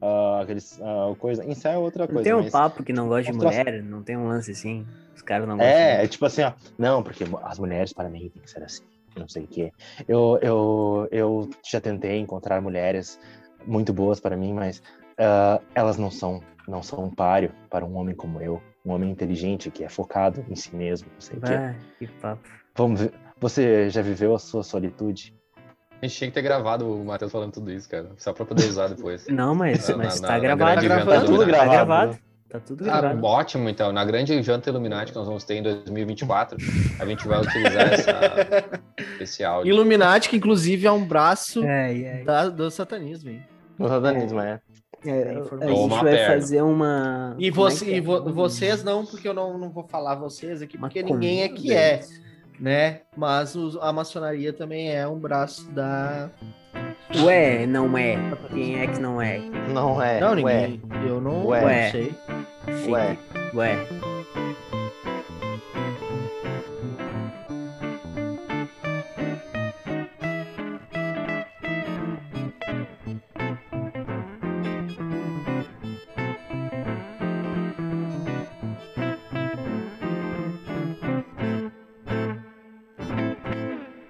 ah, 0.00 0.40
aqueles 0.42 0.80
ah, 0.80 1.14
coisa. 1.18 1.44
Isso 1.44 1.66
é 1.66 1.76
outra 1.76 2.06
Não 2.06 2.14
coisa. 2.14 2.22
tem 2.24 2.34
um 2.34 2.42
mas- 2.42 2.52
papo 2.52 2.82
que 2.82 2.92
não 2.92 3.08
gosta 3.08 3.30
de 3.30 3.36
mulher? 3.36 3.82
Não 3.82 4.02
tem 4.02 4.16
um 4.16 4.28
lance 4.28 4.50
assim? 4.52 4.86
Os 5.14 5.22
caras 5.22 5.46
não 5.48 5.56
gostam. 5.56 5.72
É, 5.74 6.04
é 6.04 6.08
tipo 6.08 6.24
assim, 6.26 6.42
ó. 6.42 6.52
Não, 6.78 7.02
porque 7.02 7.24
as 7.44 7.58
mulheres 7.58 7.92
para 7.92 8.08
mim 8.08 8.30
tem 8.30 8.42
que 8.42 8.50
ser 8.50 8.62
assim. 8.62 8.82
Não 9.16 9.28
sei 9.28 9.44
o 9.44 9.46
quê. 9.46 9.70
Eu, 10.08 10.38
eu, 10.42 11.08
eu 11.12 11.50
já 11.70 11.80
tentei 11.80 12.18
encontrar 12.18 12.60
mulheres 12.60 13.18
muito 13.64 13.92
boas 13.92 14.18
para 14.20 14.36
mim, 14.36 14.52
mas 14.52 14.82
ah, 15.18 15.60
elas 15.74 15.96
não 15.96 16.10
são, 16.10 16.40
não 16.66 16.82
são 16.82 17.04
um 17.04 17.10
páreo 17.14 17.52
para 17.70 17.84
um 17.84 17.96
homem 17.96 18.14
como 18.14 18.40
eu. 18.40 18.60
um 18.84 18.92
homem 18.92 19.10
inteligente 19.10 19.70
que 19.70 19.82
é 19.84 19.88
focado 19.88 20.44
em 20.48 20.54
si 20.56 20.74
mesmo, 20.76 21.08
não 21.14 21.20
sei 21.20 21.38
o 21.38 21.40
quê. 21.40 21.54
Que 21.98 22.06
papo. 22.20 22.42
Vamos 22.76 23.00
ver. 23.00 23.12
Você 23.40 23.88
já 23.88 24.02
viveu 24.02 24.34
a 24.34 24.38
sua 24.38 24.62
solitude? 24.62 25.34
A 26.04 26.06
gente 26.06 26.18
tinha 26.18 26.28
que 26.28 26.34
ter 26.34 26.42
gravado 26.42 26.86
o 26.86 27.02
Matheus 27.02 27.32
falando 27.32 27.52
tudo 27.52 27.72
isso, 27.72 27.88
cara. 27.88 28.10
Só 28.18 28.34
pra 28.34 28.44
poder 28.44 28.66
usar 28.68 28.88
depois. 28.88 29.24
Não, 29.32 29.54
mas, 29.54 29.88
Na- 29.88 29.96
mas 29.96 30.20
na- 30.20 30.28
tá 30.28 30.34
na 30.34 30.38
gravado. 30.38 30.80
grande 30.82 30.88
Tá 30.88 30.94
janta 30.98 31.04
gravado. 31.10 31.32
iluminada. 31.32 31.64
Tá 31.64 31.72
gravado. 31.72 32.18
Tá 32.50 32.60
tudo 32.60 32.82
Ah, 32.90 33.00
gravado. 33.00 33.24
ótimo, 33.26 33.68
então. 33.70 33.90
Na 33.90 34.04
grande 34.04 34.42
janta 34.42 34.68
Illuminati 34.68 35.12
que 35.12 35.16
nós 35.18 35.26
vamos 35.26 35.44
ter 35.44 35.54
em 35.54 35.62
2024, 35.62 36.58
a 37.00 37.06
gente 37.06 37.26
vai 37.26 37.40
utilizar 37.40 37.92
essa, 37.94 38.12
esse 39.18 39.42
áudio. 39.42 39.70
Illuminati, 39.72 40.28
que 40.28 40.36
inclusive 40.36 40.86
é 40.86 40.92
um 40.92 41.04
braço 41.06 41.64
É, 41.64 42.20
é. 42.20 42.22
da- 42.24 42.48
do 42.50 42.70
satanismo, 42.70 43.30
hein? 43.30 43.42
No 43.78 43.88
satanismo, 43.88 44.40
é. 44.40 44.60
É, 45.06 45.10
a 45.30 45.34
informação. 45.34 45.68
gente 45.74 45.78
Uma 45.86 46.02
vai 46.02 46.12
perna. 46.12 46.34
fazer 46.34 46.62
uma. 46.62 47.34
E, 47.38 47.48
é 47.48 47.50
você, 47.50 47.84
que 47.86 47.92
é? 47.92 47.96
e 47.96 48.00
vo- 48.00 48.32
vocês 48.32 48.84
não, 48.84 49.04
porque 49.06 49.26
eu 49.26 49.34
não, 49.34 49.56
não 49.58 49.70
vou 49.70 49.84
falar 49.88 50.14
vocês 50.16 50.60
aqui, 50.62 50.76
Uma 50.76 50.88
porque 50.88 51.02
ninguém 51.02 51.42
é 51.42 51.48
que 51.48 51.72
é. 51.72 52.00
Né? 52.58 53.00
Mas 53.16 53.54
os- 53.54 53.76
a 53.76 53.92
maçonaria 53.92 54.52
também 54.52 54.90
é 54.94 55.06
um 55.06 55.18
braço 55.18 55.70
da. 55.70 56.30
Ué, 57.24 57.66
não 57.66 57.96
é. 57.96 58.16
Quem 58.52 58.80
é 58.80 58.86
que 58.86 58.98
não 59.00 59.20
é? 59.20 59.38
Não 59.72 60.02
é. 60.02 60.20
não, 60.20 60.30
ué. 60.42 60.68
ninguém. 60.68 60.82
Eu 61.06 61.20
não, 61.20 61.46
Ué. 61.46 61.84
não 61.84 61.90
sei. 61.92 62.14
Ué. 62.90 63.16
Ué. 63.54 63.76